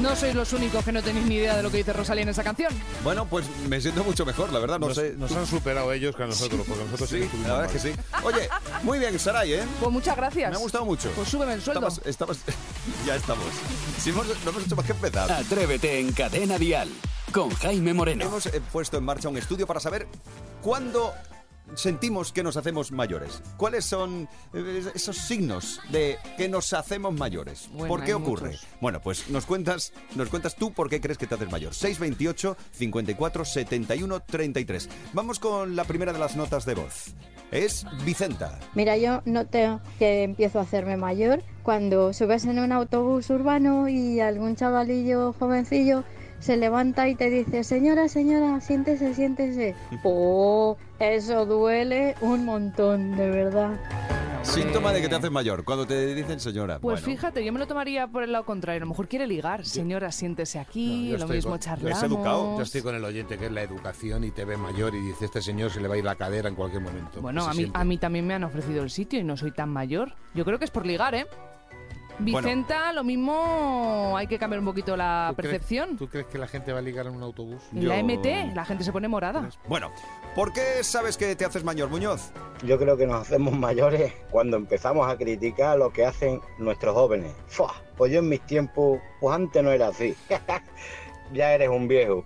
No 0.00 0.14
sois 0.14 0.34
los 0.34 0.52
únicos 0.52 0.84
que 0.84 0.92
no 0.92 1.02
tenéis 1.02 1.26
ni 1.26 1.36
idea 1.36 1.56
de 1.56 1.62
lo 1.62 1.70
que 1.70 1.78
dice 1.78 1.92
Rosalía 1.92 2.22
en 2.22 2.28
esa 2.28 2.44
canción. 2.44 2.72
Bueno, 3.02 3.26
pues 3.26 3.46
me 3.68 3.80
siento 3.80 4.04
mucho 4.04 4.24
mejor, 4.24 4.52
la 4.52 4.58
verdad, 4.60 4.78
no 4.78 4.88
nos, 4.88 4.96
sé. 4.96 5.14
nos 5.16 5.32
han 5.32 5.46
superado 5.46 5.92
ellos 5.92 6.14
que 6.14 6.22
a 6.22 6.26
nosotros, 6.26 6.60
porque 6.66 6.84
nosotros 6.84 7.08
Sí, 7.10 7.16
estuvimos 7.22 7.48
la 7.48 7.54
verdad 7.58 7.74
es 7.76 7.82
que 7.82 7.88
sí. 7.92 8.00
Oye, 8.24 8.48
muy 8.82 8.98
bien, 8.98 9.18
Saray, 9.18 9.54
¿eh? 9.54 9.62
Pues 9.80 9.90
muchas 9.92 10.16
gracias. 10.16 10.50
Me 10.50 10.56
ha 10.56 10.60
gustado 10.60 10.84
mucho. 10.84 11.10
Pues 11.16 11.28
súbeme 11.28 11.54
el 11.54 11.62
sueldo. 11.62 11.86
Estabas- 12.04 12.40
ya 13.06 13.16
estamos. 13.16 13.44
Si 14.00 14.10
hemos, 14.10 14.26
no 14.44 14.50
hemos 14.50 14.64
hecho 14.64 14.76
más 14.76 14.86
que 14.86 14.92
empezar. 14.92 15.30
Atrévete 15.32 15.98
en 15.98 16.12
Cadena 16.12 16.58
Dial 16.58 16.88
con 17.32 17.50
Jaime 17.50 17.92
Moreno. 17.92 18.24
Hemos 18.24 18.46
eh, 18.46 18.62
puesto 18.72 18.98
en 18.98 19.04
marcha 19.04 19.28
un 19.28 19.36
estudio 19.36 19.66
para 19.66 19.80
saber 19.80 20.06
cuándo 20.62 21.12
sentimos 21.74 22.32
que 22.32 22.42
nos 22.42 22.56
hacemos 22.56 22.92
mayores. 22.92 23.42
¿Cuáles 23.56 23.84
son 23.84 24.28
eh, 24.52 24.84
esos 24.94 25.16
signos 25.16 25.80
de 25.90 26.18
que 26.36 26.48
nos 26.48 26.72
hacemos 26.72 27.14
mayores? 27.14 27.68
Bueno, 27.72 27.88
¿Por 27.88 28.04
qué 28.04 28.14
ocurre? 28.14 28.50
muchos. 28.50 28.66
Bueno, 28.80 29.00
pues 29.00 29.28
nos 29.30 29.46
cuentas, 29.46 29.92
nos 30.14 30.28
cuentas 30.28 30.56
tú 30.56 30.72
por 30.72 30.88
qué 30.88 31.00
crees 31.00 31.18
que 31.18 31.26
te 31.26 31.34
haces 31.34 31.50
mayor. 31.50 31.74
628 31.74 32.56
54 32.72 33.44
71 33.44 34.20
33. 34.20 34.88
Vamos 35.12 35.38
con 35.38 35.76
la 35.76 35.84
primera 35.84 36.12
de 36.12 36.18
las 36.18 36.36
notas 36.36 36.64
de 36.64 36.74
voz. 36.74 37.14
Es 37.50 37.86
Vicenta. 38.04 38.58
Mira, 38.74 38.96
yo 38.98 39.22
noto 39.24 39.80
que 39.98 40.22
empiezo 40.22 40.58
a 40.58 40.62
hacerme 40.62 40.98
mayor 40.98 41.42
cuando 41.62 42.12
subes 42.12 42.44
en 42.44 42.58
un 42.58 42.72
autobús 42.72 43.30
urbano 43.30 43.88
y 43.88 44.20
algún 44.20 44.54
chavalillo 44.54 45.32
jovencillo 45.32 46.04
se 46.40 46.56
levanta 46.56 47.08
y 47.08 47.14
te 47.14 47.30
dice, 47.30 47.64
señora, 47.64 48.08
señora, 48.08 48.60
siéntese, 48.60 49.14
siéntese. 49.14 49.74
Oh, 50.04 50.76
eso 50.98 51.44
duele 51.46 52.14
un 52.20 52.44
montón, 52.44 53.16
de 53.16 53.30
verdad. 53.30 53.78
Síntoma 54.42 54.92
de 54.92 55.02
que 55.02 55.08
te 55.08 55.14
haces 55.14 55.30
mayor. 55.30 55.64
Cuando 55.64 55.86
te 55.86 56.14
dicen 56.14 56.40
señora. 56.40 56.78
Pues 56.78 57.02
bueno. 57.02 57.06
fíjate, 57.06 57.44
yo 57.44 57.52
me 57.52 57.58
lo 57.58 57.66
tomaría 57.66 58.06
por 58.06 58.22
el 58.22 58.32
lado 58.32 58.44
contrario. 58.46 58.78
A 58.78 58.80
lo 58.80 58.86
mejor 58.86 59.06
quiere 59.08 59.26
ligar. 59.26 59.66
Señora, 59.66 60.10
siéntese 60.10 60.58
aquí, 60.58 61.14
lo 61.18 61.28
mismo 61.28 61.50
con- 61.50 61.60
charlamos. 61.60 62.56
Yo 62.56 62.62
estoy 62.62 62.80
con 62.80 62.94
el 62.94 63.04
oyente 63.04 63.36
que 63.36 63.46
es 63.46 63.52
la 63.52 63.62
educación 63.62 64.24
y 64.24 64.30
te 64.30 64.44
ve 64.44 64.56
mayor 64.56 64.94
y 64.94 65.00
dice 65.00 65.26
este 65.26 65.42
señor 65.42 65.70
se 65.70 65.80
le 65.80 65.88
va 65.88 65.96
a 65.96 65.98
ir 65.98 66.04
la 66.04 66.14
cadera 66.14 66.48
en 66.48 66.54
cualquier 66.54 66.82
momento. 66.82 67.20
Bueno, 67.20 67.44
a 67.44 67.50
mí, 67.50 67.56
siente. 67.56 67.78
a 67.78 67.84
mí 67.84 67.98
también 67.98 68.26
me 68.26 68.34
han 68.34 68.44
ofrecido 68.44 68.82
el 68.82 68.90
sitio 68.90 69.20
y 69.20 69.24
no 69.24 69.36
soy 69.36 69.50
tan 69.50 69.68
mayor. 69.68 70.14
Yo 70.34 70.44
creo 70.44 70.58
que 70.58 70.64
es 70.64 70.70
por 70.70 70.86
ligar, 70.86 71.14
¿eh? 71.14 71.26
Vicenta, 72.20 72.92
lo 72.92 73.04
mismo 73.04 74.14
hay 74.16 74.26
que 74.26 74.38
cambiar 74.38 74.58
un 74.60 74.64
poquito 74.66 74.96
la 74.96 75.28
¿Tú 75.30 75.36
crees- 75.36 75.52
percepción. 75.52 75.96
¿Tú 75.96 76.08
crees 76.08 76.26
que 76.26 76.38
la 76.38 76.46
gente 76.48 76.72
va 76.72 76.78
a 76.80 76.82
ligar 76.82 77.06
en 77.06 77.14
un 77.14 77.22
autobús? 77.22 77.62
La 77.72 77.96
MT, 78.02 78.54
la 78.54 78.64
gente 78.64 78.82
se 78.84 78.92
pone 78.92 79.06
morada. 79.08 79.48
Bueno, 79.68 79.90
¿por 80.34 80.52
qué 80.52 80.82
sabes 80.82 81.16
que 81.16 81.34
te 81.36 81.44
haces 81.44 81.62
mayor, 81.64 81.88
Muñoz? 81.88 82.32
Yo 82.64 82.78
creo 82.78 82.96
que 82.96 83.06
nos 83.06 83.22
hacemos 83.22 83.54
mayores 83.54 84.12
cuando 84.30 84.56
empezamos 84.56 85.08
a 85.10 85.16
criticar 85.16 85.78
lo 85.78 85.92
que 85.92 86.04
hacen 86.04 86.40
nuestros 86.58 86.94
jóvenes. 86.94 87.32
¡Fua! 87.46 87.72
Pues 87.96 88.12
yo 88.12 88.18
en 88.18 88.28
mis 88.28 88.40
tiempos, 88.42 88.98
pues 89.20 89.34
antes 89.34 89.62
no 89.62 89.70
era 89.70 89.88
así. 89.88 90.14
ya 91.32 91.52
eres 91.54 91.68
un 91.68 91.86
viejo. 91.88 92.24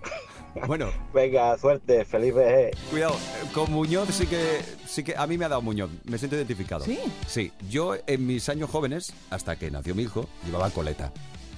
Bueno. 0.67 0.91
Venga, 1.15 1.57
suerte, 1.59 2.05
feliz 2.05 2.35
vejez. 2.35 2.77
Cuidado, 2.91 3.17
con 3.55 3.71
Muñoz 3.73 4.09
sí 4.11 4.27
que, 4.27 4.61
sí 4.87 5.03
que 5.03 5.15
a 5.17 5.27
mí 5.27 5.39
me 5.39 5.45
ha 5.45 5.49
dado 5.49 5.63
Muñoz, 5.63 5.91
me 6.05 6.19
siento 6.19 6.37
identificado. 6.37 6.85
¿Sí? 6.85 6.99
Sí, 7.27 7.53
yo 7.69 7.95
en 8.07 8.27
mis 8.27 8.49
años 8.49 8.71
jóvenes, 8.71 9.13
hasta 9.31 9.57
que 9.57 9.71
nació 9.71 9.95
mi 9.95 10.03
hijo, 10.05 10.29
llevaba 10.45 10.71
coleta. 10.71 11.13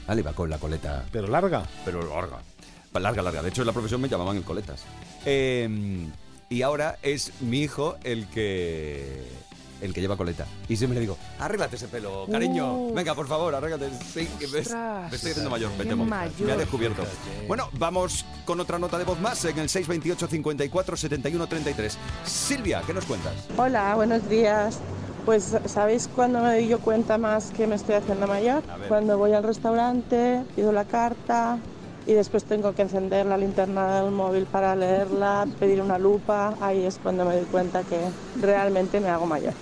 Vale, 0.06 0.20
iba 0.20 0.32
con 0.32 0.50
la 0.50 0.58
coleta. 0.58 1.04
¿Pero 1.10 1.28
larga? 1.28 1.64
Pero 1.84 2.02
larga. 2.02 2.38
Larga, 2.92 3.22
larga. 3.22 3.42
De 3.42 3.48
hecho, 3.48 3.62
en 3.62 3.66
la 3.66 3.72
profesión 3.72 4.00
me 4.00 4.08
llamaban 4.08 4.36
el 4.36 4.44
coletas. 4.44 4.84
Eh, 5.24 6.06
y 6.48 6.62
ahora 6.62 6.98
es 7.02 7.32
mi 7.40 7.62
hijo 7.62 7.96
el 8.04 8.28
que 8.28 9.24
el 9.80 9.92
que 9.92 10.00
lleva 10.00 10.16
coleta. 10.16 10.46
Y 10.68 10.76
siempre 10.76 10.94
le 10.94 11.00
digo, 11.02 11.16
arréglate 11.38 11.76
ese 11.76 11.88
pelo, 11.88 12.26
cariño. 12.30 12.74
Uh. 12.74 12.94
Venga, 12.94 13.14
por 13.14 13.26
favor, 13.26 13.54
arréglate. 13.54 13.90
Sí, 14.12 14.28
que 14.38 14.46
ves, 14.46 14.66
Ostras. 14.66 15.10
me 15.10 15.16
estoy 15.16 15.30
haciendo 15.32 15.50
mayor, 15.50 15.70
me 15.78 15.84
temo. 15.84 16.04
mayor. 16.04 16.46
Me 16.46 16.52
ha 16.52 16.56
descubierto. 16.56 17.04
Bueno, 17.48 17.68
vamos 17.78 18.24
con 18.44 18.60
otra 18.60 18.78
nota 18.78 18.98
de 18.98 19.04
voz 19.04 19.20
más 19.20 19.44
en 19.44 19.58
el 19.58 19.68
628 19.68 20.26
54 20.28 20.96
71 20.96 21.46
33. 21.46 21.98
Silvia, 22.24 22.82
¿qué 22.86 22.94
nos 22.94 23.04
cuentas? 23.04 23.34
Hola, 23.56 23.94
buenos 23.94 24.28
días. 24.28 24.78
Pues, 25.24 25.56
¿sabéis 25.66 26.08
cuándo 26.14 26.40
me 26.40 26.48
doy 26.50 26.68
yo 26.68 26.78
cuenta 26.80 27.16
más 27.16 27.50
que 27.50 27.66
me 27.66 27.76
estoy 27.76 27.94
haciendo 27.94 28.26
mayor? 28.26 28.62
A 28.70 28.76
ver. 28.76 28.88
Cuando 28.88 29.16
voy 29.16 29.32
al 29.32 29.42
restaurante, 29.42 30.42
pido 30.54 30.70
la 30.70 30.84
carta 30.84 31.58
y 32.06 32.12
después 32.12 32.44
tengo 32.44 32.74
que 32.74 32.82
encender 32.82 33.26
la 33.26 33.36
linterna 33.36 34.00
del 34.00 34.10
móvil 34.10 34.46
para 34.46 34.76
leerla, 34.76 35.46
pedir 35.58 35.80
una 35.80 35.98
lupa. 35.98 36.54
Ahí 36.60 36.84
es 36.84 36.98
cuando 37.02 37.24
me 37.24 37.36
doy 37.36 37.44
cuenta 37.46 37.82
que 37.82 37.98
realmente 38.40 39.00
me 39.00 39.08
hago 39.08 39.26
mayor. 39.26 39.54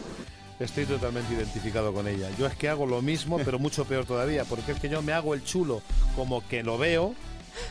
Estoy 0.58 0.84
totalmente 0.84 1.34
identificado 1.34 1.92
con 1.92 2.06
ella. 2.06 2.28
Yo 2.38 2.46
es 2.46 2.54
que 2.54 2.68
hago 2.68 2.86
lo 2.86 3.02
mismo, 3.02 3.38
pero 3.44 3.58
mucho 3.58 3.84
peor 3.84 4.04
todavía, 4.04 4.44
porque 4.44 4.72
es 4.72 4.78
que 4.78 4.88
yo 4.88 5.02
me 5.02 5.12
hago 5.12 5.34
el 5.34 5.42
chulo 5.42 5.82
como 6.14 6.46
que 6.46 6.62
lo 6.62 6.78
veo. 6.78 7.14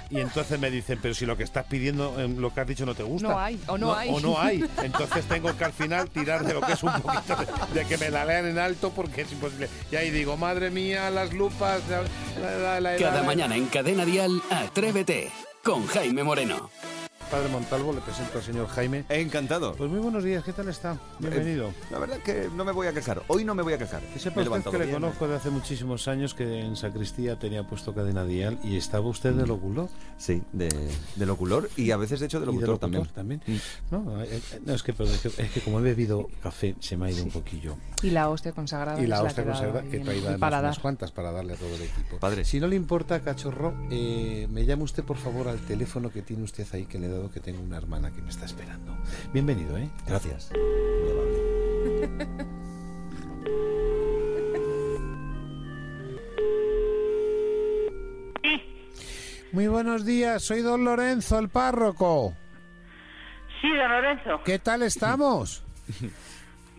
Y 0.09 0.19
entonces 0.19 0.59
me 0.59 0.69
dicen, 0.71 0.99
pero 1.01 1.13
si 1.13 1.25
lo 1.25 1.35
que 1.37 1.43
estás 1.43 1.65
pidiendo, 1.65 2.19
eh, 2.19 2.27
lo 2.27 2.53
que 2.53 2.61
has 2.61 2.67
dicho 2.67 2.85
no 2.85 2.93
te 2.95 3.03
gusta. 3.03 3.27
No 3.29 3.39
hay, 3.39 3.59
o 3.67 3.77
no 3.77 3.95
hay. 3.95 4.09
O 4.11 4.19
no 4.19 4.39
hay. 4.39 4.63
Entonces 4.83 5.25
tengo 5.25 5.55
que 5.57 5.63
al 5.63 5.73
final 5.73 6.09
tirar 6.09 6.43
de 6.45 6.53
lo 6.53 6.61
que 6.61 6.73
es 6.73 6.83
un 6.83 6.93
poquito 7.01 7.35
de, 7.73 7.79
de 7.81 7.87
que 7.87 7.97
me 7.97 8.09
la 8.09 8.25
lean 8.25 8.45
en 8.47 8.57
alto 8.59 8.91
porque 8.91 9.21
es 9.21 9.31
imposible. 9.31 9.69
Y 9.91 9.95
ahí 9.95 10.09
digo, 10.11 10.37
madre 10.37 10.69
mía, 10.69 11.09
las 11.09 11.33
lupas. 11.33 11.81
la- 11.89 12.01
la- 12.41 12.79
la- 12.79 12.81
la- 12.81 12.95
Cada 12.97 13.21
la- 13.21 13.23
mañana 13.27 13.55
en 13.55 13.65
Cadena 13.67 14.05
Dial, 14.05 14.41
Atrévete 14.49 15.31
con 15.63 15.85
Jaime 15.87 16.23
Moreno. 16.23 16.69
Padre 17.31 17.47
Montalvo, 17.47 17.93
le 17.93 18.01
presento 18.01 18.39
al 18.39 18.43
señor 18.43 18.67
Jaime. 18.67 19.05
Encantado. 19.07 19.73
Pues 19.75 19.89
muy 19.89 19.99
buenos 20.01 20.21
días, 20.21 20.43
¿qué 20.43 20.51
tal 20.51 20.67
está? 20.67 20.97
Bienvenido. 21.17 21.69
Eh, 21.69 21.73
la 21.89 21.99
verdad 21.99 22.17
que 22.17 22.49
no 22.57 22.65
me 22.65 22.73
voy 22.73 22.87
a 22.87 22.93
quejar. 22.93 23.23
Hoy 23.27 23.45
no 23.45 23.55
me 23.55 23.63
voy 23.63 23.71
a 23.71 23.77
quejar. 23.77 24.01
Que 24.01 24.19
sepa 24.19 24.41
he 24.43 24.49
usted 24.49 24.69
que 24.69 24.77
le 24.79 24.85
bien. 24.87 24.99
conozco 24.99 25.29
de 25.29 25.35
hace 25.37 25.49
muchísimos 25.49 26.09
años 26.09 26.33
que 26.33 26.59
en 26.59 26.75
sacristía 26.75 27.39
tenía 27.39 27.63
puesto 27.63 27.95
cadena 27.95 28.25
dial 28.25 28.59
y 28.65 28.75
estaba 28.75 29.07
usted 29.07 29.31
de 29.31 29.47
locutor. 29.47 29.87
Sí, 30.17 30.43
de, 30.51 30.67
de 31.15 31.25
locutor 31.25 31.69
y 31.77 31.91
a 31.91 31.97
veces 31.97 32.19
de 32.19 32.25
hecho 32.25 32.41
de 32.41 32.51
Y 32.51 32.57
de 32.57 32.67
locutor, 32.67 32.91
locutor 32.91 33.07
también. 33.13 33.39
también. 33.39 33.61
No, 33.91 34.21
eh, 34.23 34.27
eh, 34.29 34.59
no, 34.65 34.73
es 34.73 34.83
que, 34.83 34.91
perdón, 34.91 35.15
es 35.15 35.21
que, 35.21 35.41
es 35.41 35.51
que 35.51 35.61
como 35.61 35.79
he 35.79 35.83
bebido 35.83 36.27
café 36.43 36.75
se 36.81 36.97
me 36.97 37.05
ha 37.05 37.11
ido 37.11 37.23
un 37.23 37.31
poquillo. 37.31 37.77
Y 38.03 38.09
la 38.09 38.29
hostia 38.29 38.51
consagrada. 38.51 39.01
Y 39.01 39.07
la 39.07 39.19
es 39.19 39.21
hostia 39.27 39.45
consagrada, 39.45 39.83
que 39.83 40.01
paladar. 40.37 40.65
unas 40.65 40.79
cuantas 40.79 41.11
para 41.13 41.31
darle 41.31 41.53
a 41.53 41.55
todo 41.55 41.73
el 41.75 41.81
equipo. 41.83 42.17
Padre. 42.19 42.43
Si 42.43 42.59
no 42.59 42.67
le 42.67 42.75
importa, 42.75 43.21
cachorro, 43.21 43.73
eh, 43.89 44.47
me 44.51 44.65
llama 44.65 44.83
usted 44.83 45.05
por 45.05 45.15
favor 45.15 45.47
al 45.47 45.59
teléfono 45.59 46.09
que 46.09 46.21
tiene 46.21 46.43
usted 46.43 46.67
ahí, 46.73 46.85
que 46.85 46.99
le 46.99 47.07
he 47.07 47.09
dado 47.09 47.20
que 47.29 47.39
tengo 47.39 47.61
una 47.61 47.77
hermana 47.77 48.11
que 48.11 48.21
me 48.21 48.29
está 48.29 48.45
esperando. 48.45 48.97
Bienvenido, 49.33 49.77
¿eh? 49.77 49.89
Gracias. 50.07 50.51
Muy 50.51 51.11
amable. 51.11 52.51
Muy 59.51 59.67
buenos 59.67 60.05
días, 60.05 60.43
soy 60.43 60.61
don 60.61 60.85
Lorenzo, 60.85 61.37
el 61.37 61.49
párroco. 61.49 62.33
Sí, 63.59 63.67
don 63.75 63.91
Lorenzo. 63.91 64.41
¿Qué 64.45 64.59
tal 64.59 64.81
estamos? 64.81 65.65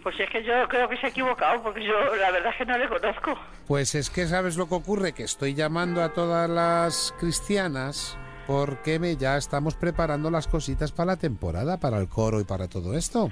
Pues 0.03 0.19
es 0.19 0.31
que 0.31 0.43
yo 0.43 0.67
creo 0.69 0.89
que 0.89 0.97
se 0.97 1.07
ha 1.07 1.11
equivocado, 1.11 1.63
porque 1.63 1.85
yo 1.85 2.17
la 2.17 2.31
verdad 2.31 2.51
es 2.51 2.57
que 2.57 2.65
no 2.65 2.79
le 2.79 2.89
conozco. 2.89 3.39
Pues 3.69 3.95
es 3.95 4.11
que 4.11 4.27
sabes 4.27 4.57
lo 4.57 4.69
que 4.69 4.75
ocurre, 4.75 5.13
que 5.13 5.23
estoy 5.23 5.55
llamando 5.55 6.03
a 6.03 6.15
todas 6.15 6.49
las 6.49 7.15
cristianas 7.21 8.19
porque 8.47 8.99
me, 8.99 9.17
ya 9.17 9.37
estamos 9.37 9.75
preparando 9.75 10.31
las 10.31 10.47
cositas 10.49 10.93
para 10.93 11.13
la 11.13 11.17
temporada, 11.17 11.79
para 11.79 11.99
el 11.99 12.09
coro 12.09 12.41
y 12.41 12.45
para 12.45 12.69
todo 12.69 12.97
esto. 12.97 13.31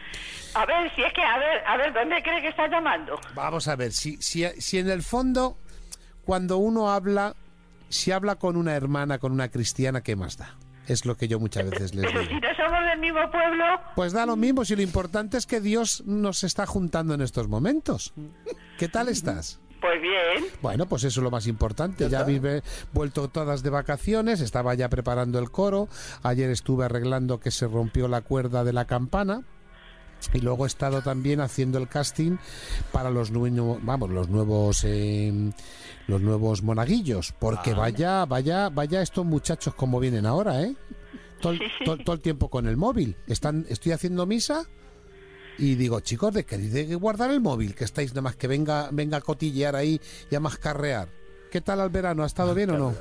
A 0.54 0.66
ver, 0.66 0.90
si 0.94 1.02
es 1.02 1.12
que, 1.12 1.22
a 1.22 1.38
ver, 1.38 1.62
a 1.66 1.76
ver, 1.76 1.92
¿dónde 1.92 2.22
cree 2.22 2.40
que 2.40 2.48
está 2.48 2.68
llamando? 2.68 3.18
Vamos 3.34 3.68
a 3.68 3.76
ver, 3.76 3.92
si, 3.92 4.16
si, 4.22 4.44
si 4.60 4.78
en 4.78 4.88
el 4.88 5.02
fondo, 5.02 5.58
cuando 6.24 6.58
uno 6.58 6.90
habla, 6.90 7.34
si 7.88 8.12
habla 8.12 8.36
con 8.36 8.56
una 8.56 8.74
hermana, 8.74 9.18
con 9.18 9.32
una 9.32 9.48
cristiana, 9.48 10.00
¿qué 10.02 10.16
más 10.16 10.36
da? 10.36 10.56
Es 10.86 11.04
lo 11.04 11.16
que 11.16 11.28
yo 11.28 11.38
muchas 11.38 11.68
veces 11.70 11.94
les 11.94 12.06
Pero 12.06 12.20
digo. 12.20 12.32
si 12.32 12.40
no 12.40 12.48
somos 12.56 12.84
del 12.84 12.98
mismo 12.98 13.30
pueblo, 13.30 13.64
Pues 13.94 14.12
da 14.12 14.26
lo 14.26 14.34
mismo, 14.36 14.64
si 14.64 14.74
lo 14.74 14.82
importante 14.82 15.36
es 15.36 15.46
que 15.46 15.60
Dios 15.60 16.02
nos 16.06 16.42
está 16.42 16.66
juntando 16.66 17.14
en 17.14 17.20
estos 17.20 17.46
momentos. 17.48 18.12
¿Qué 18.78 18.88
tal 18.88 19.08
estás? 19.08 19.60
Pues 19.80 20.00
bien. 20.02 20.44
Bueno, 20.62 20.87
pues 20.87 21.04
eso 21.04 21.20
es 21.20 21.25
lo 21.25 21.30
más 21.30 21.46
importante. 21.46 22.08
Ya 22.08 22.20
habéis 22.20 22.42
vuelto 22.92 23.28
todas 23.28 23.62
de 23.62 23.70
vacaciones, 23.70 24.40
estaba 24.40 24.75
ya 24.75 24.88
preparando 24.88 25.38
el 25.38 25.50
coro. 25.50 25.88
Ayer 26.22 26.50
estuve 26.50 26.84
arreglando 26.84 27.40
que 27.40 27.50
se 27.50 27.66
rompió 27.66 28.08
la 28.08 28.20
cuerda 28.20 28.64
de 28.64 28.72
la 28.72 28.84
campana. 28.87 29.42
Y 30.34 30.40
luego 30.40 30.64
he 30.64 30.66
estado 30.66 31.00
también 31.00 31.40
haciendo 31.40 31.78
el 31.78 31.88
casting 31.88 32.37
para 32.92 33.08
los 33.10 33.30
nuevos, 33.30 33.78
vamos, 33.82 34.10
los 34.10 34.28
nuevos, 34.28 34.84
eh, 34.84 35.32
los 36.08 36.20
nuevos 36.20 36.62
monaguillos, 36.62 37.32
porque 37.38 37.72
vaya, 37.72 38.26
vaya, 38.26 38.68
vaya 38.68 39.00
estos 39.00 39.25
muchachos 39.25 39.72
como 39.75 39.99
vienen 39.99 40.26
ahora, 40.26 40.60
¿eh? 40.60 40.76
Todo, 41.40 41.54
el- 41.54 41.62
todo- 41.87 41.96
todo 41.96 42.12
el 42.14 42.20
tiempo 42.20 42.50
con 42.50 42.68
el 42.68 42.76
móvil. 42.76 43.16
Están, 43.26 43.64
estoy 43.70 43.92
haciendo 43.92 44.26
misa 44.26 44.64
y 45.59 45.75
digo, 45.75 46.00
chicos, 46.00 46.33
de 46.35 46.45
queréis 46.45 46.73
de 46.73 46.95
guardar 46.95 47.30
el 47.30 47.40
móvil, 47.40 47.75
que 47.75 47.85
estáis 47.85 48.11
nada 48.12 48.23
más 48.23 48.37
que 48.37 48.47
venga, 48.49 48.88
venga 48.92 49.19
a 49.19 49.21
cotillear 49.21 49.76
ahí 49.76 50.00
y 50.30 50.35
a 50.35 50.40
mascarrear. 50.40 51.09
¿Qué 51.50 51.61
tal 51.61 51.80
al 51.80 51.90
verano? 51.90 52.23
¿Ha 52.23 52.26
estado 52.26 52.54
bien 52.54 52.71
o 52.71 52.78
no? 52.78 52.95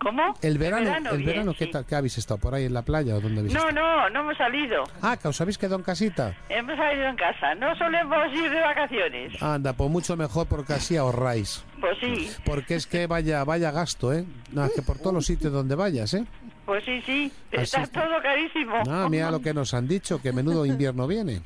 ¿Cómo? 0.00 0.34
El 0.42 0.58
verano, 0.58 0.92
el 1.12 1.18
bien, 1.18 1.26
verano, 1.26 1.52
¿qué 1.56 1.66
sí. 1.66 1.70
tal? 1.70 1.86
¿Qué 1.86 1.94
habéis 1.94 2.18
estado? 2.18 2.38
¿Por 2.40 2.54
ahí 2.54 2.64
en 2.64 2.74
la 2.74 2.82
playa 2.82 3.14
o 3.14 3.20
dónde 3.20 3.38
habéis 3.40 3.54
No, 3.54 3.68
estado? 3.68 3.80
no, 3.80 4.10
no 4.10 4.20
hemos 4.20 4.36
salido. 4.36 4.82
Ah, 5.00 5.16
que 5.16 5.28
os 5.28 5.40
habéis 5.40 5.58
quedado 5.58 5.76
en 5.76 5.82
casita. 5.84 6.36
Hemos 6.48 6.76
salido 6.76 7.06
en 7.06 7.14
casa. 7.16 7.54
No 7.54 7.72
solemos 7.76 8.16
ir 8.34 8.50
de 8.50 8.60
vacaciones. 8.60 9.40
Anda, 9.40 9.72
pues 9.74 9.88
mucho 9.90 10.16
mejor 10.16 10.48
porque 10.48 10.72
así 10.72 10.96
ahorráis. 10.96 11.64
Pues 11.80 11.96
sí, 12.00 12.28
Porque 12.44 12.74
es 12.74 12.86
que 12.88 13.06
vaya, 13.06 13.44
vaya 13.44 13.70
gasto, 13.70 14.12
¿eh? 14.12 14.24
Nada, 14.50 14.70
que 14.74 14.82
por 14.82 14.98
todos 14.98 15.14
los 15.14 15.26
sitios 15.26 15.52
donde 15.52 15.74
vayas, 15.76 16.14
¿eh? 16.14 16.24
pues 16.66 16.84
sí, 16.84 17.00
sí. 17.02 17.32
Está. 17.52 17.86
todo 17.86 18.20
carísimo. 18.22 18.74
Ah, 18.88 19.06
mira 19.10 19.30
lo 19.30 19.40
que 19.40 19.54
nos 19.54 19.72
han 19.74 19.86
dicho, 19.86 20.20
que 20.20 20.32
menudo 20.32 20.66
invierno 20.66 21.06
viene. 21.06 21.42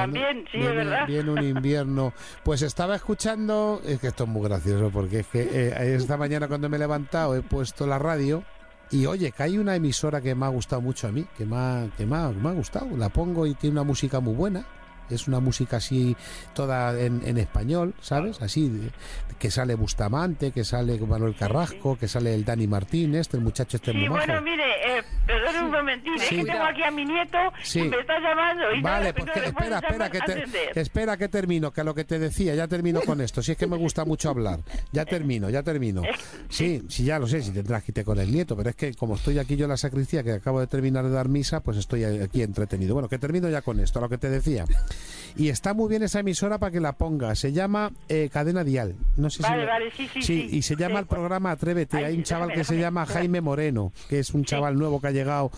También, 0.00 0.44
sí, 0.50 0.58
es 0.58 0.62
viene, 0.62 0.74
verdad. 0.76 1.06
viene 1.06 1.30
un 1.30 1.44
invierno. 1.44 2.12
Pues 2.44 2.62
estaba 2.62 2.94
escuchando, 2.96 3.80
es 3.86 3.98
que 4.00 4.08
esto 4.08 4.24
es 4.24 4.30
muy 4.30 4.42
gracioso, 4.42 4.90
porque 4.90 5.20
es 5.20 5.26
que 5.26 5.42
eh, 5.42 5.94
esta 5.96 6.16
mañana 6.16 6.48
cuando 6.48 6.68
me 6.68 6.76
he 6.76 6.80
levantado 6.80 7.34
he 7.34 7.42
puesto 7.42 7.86
la 7.86 7.98
radio 7.98 8.42
y 8.90 9.06
oye, 9.06 9.32
que 9.32 9.42
hay 9.42 9.58
una 9.58 9.74
emisora 9.74 10.20
que 10.20 10.34
me 10.34 10.46
ha 10.46 10.48
gustado 10.50 10.80
mucho 10.80 11.08
a 11.08 11.12
mí, 11.12 11.26
que 11.36 11.44
me 11.44 11.56
ha, 11.56 11.88
que 11.96 12.06
me 12.06 12.16
ha, 12.16 12.28
me 12.30 12.48
ha 12.50 12.52
gustado. 12.52 12.88
La 12.96 13.08
pongo 13.08 13.46
y 13.46 13.54
tiene 13.54 13.72
una 13.74 13.82
música 13.84 14.20
muy 14.20 14.34
buena. 14.34 14.64
Es 15.10 15.28
una 15.28 15.40
música 15.40 15.76
así, 15.78 16.16
toda 16.54 16.98
en, 17.00 17.22
en 17.26 17.38
español, 17.38 17.94
¿sabes? 18.00 18.40
Así, 18.42 18.68
de- 18.68 18.90
que 19.38 19.50
sale 19.50 19.74
Bustamante, 19.74 20.50
que 20.50 20.64
sale 20.64 20.98
Manuel 20.98 21.34
Carrasco, 21.36 21.96
que 21.98 22.08
sale 22.08 22.34
el 22.34 22.44
Dani 22.44 22.66
Martín, 22.66 23.14
este, 23.14 23.36
el 23.36 23.42
muchacho 23.42 23.76
este 23.76 23.92
Sí, 23.92 23.98
muy 23.98 24.08
majo. 24.08 24.26
bueno, 24.26 24.42
mire, 24.42 24.98
eh, 24.98 25.02
perdone 25.26 25.60
un 25.64 25.70
momentín, 25.70 26.18
Sí. 26.18 26.24
es 26.40 26.44
que 26.46 26.52
tengo 26.52 26.64
aquí 26.64 26.82
a 26.82 26.90
mi 26.90 27.04
nieto 27.04 27.36
Sí. 27.62 27.80
y 27.80 27.88
me 27.88 27.98
está 28.00 28.18
llamando 28.18 28.72
y 28.74 28.80
Vale, 28.80 29.08
no, 29.08 29.14
pues 29.14 29.30
que- 29.32 29.46
espera, 29.46 29.78
espera, 29.78 30.10
que, 30.10 30.20
te- 30.20 30.80
espera 30.80 31.16
que 31.18 31.28
termino, 31.28 31.70
que 31.70 31.80
a 31.82 31.84
lo 31.84 31.94
que 31.94 32.04
te 32.04 32.18
decía, 32.18 32.54
ya 32.54 32.66
termino 32.66 33.00
con 33.02 33.20
esto. 33.20 33.42
Si 33.42 33.52
es 33.52 33.58
que 33.58 33.66
me 33.66 33.76
gusta 33.76 34.04
mucho 34.06 34.30
hablar, 34.30 34.60
ya 34.92 35.04
termino, 35.04 35.50
ya 35.50 35.62
termino. 35.62 36.02
Sí, 36.48 36.82
sí, 36.88 37.04
ya 37.04 37.18
lo 37.18 37.26
sé, 37.26 37.42
si 37.42 37.50
tendrás 37.50 37.82
que 37.82 37.90
irte 37.90 38.04
con 38.04 38.18
el 38.18 38.32
nieto, 38.32 38.56
pero 38.56 38.70
es 38.70 38.76
que 38.76 38.94
como 38.94 39.16
estoy 39.16 39.38
aquí 39.38 39.56
yo 39.56 39.66
en 39.66 39.70
la 39.70 39.76
sacristía, 39.76 40.22
que 40.22 40.32
acabo 40.32 40.60
de 40.60 40.66
terminar 40.66 41.04
de 41.04 41.10
dar 41.10 41.28
misa, 41.28 41.60
pues 41.60 41.76
estoy 41.76 42.04
aquí 42.04 42.42
entretenido. 42.42 42.94
Bueno, 42.94 43.08
que 43.08 43.18
termino 43.18 43.48
ya 43.50 43.60
con 43.62 43.80
esto, 43.80 43.98
a 43.98 44.02
lo 44.02 44.08
que 44.08 44.18
te 44.18 44.30
decía. 44.30 44.64
Y 45.36 45.50
está 45.50 45.74
muy 45.74 45.88
bien 45.88 46.02
esa 46.02 46.20
emisora 46.20 46.58
para 46.58 46.72
que 46.72 46.80
la 46.80 46.92
pongas. 46.92 47.38
Se 47.38 47.52
llama 47.52 47.92
eh, 48.08 48.30
Cadena 48.32 48.64
Dial. 48.64 48.94
No 49.16 49.28
sé 49.28 49.42
Vale, 49.42 49.62
si 49.62 49.66
vale, 49.66 49.90
sí, 49.90 50.08
sí, 50.14 50.22
sí. 50.22 50.48
y 50.50 50.62
se 50.62 50.76
llama 50.76 50.98
el 50.98 51.06
programa 51.06 51.50
Atrévete. 51.50 52.04
Hay 52.04 52.16
un 52.16 52.22
chaval 52.22 52.52
que 52.52 52.64
se 52.64 52.78
llama 52.78 53.04
Jaime 53.06 53.40
Moreno, 53.40 53.92
que 54.08 54.18
es 54.20 54.30
un 54.32 54.44
chaval 54.44 54.76
nuevo 54.78 55.00
que 55.00 55.08
ha 55.08 55.12
llegado 55.12 55.50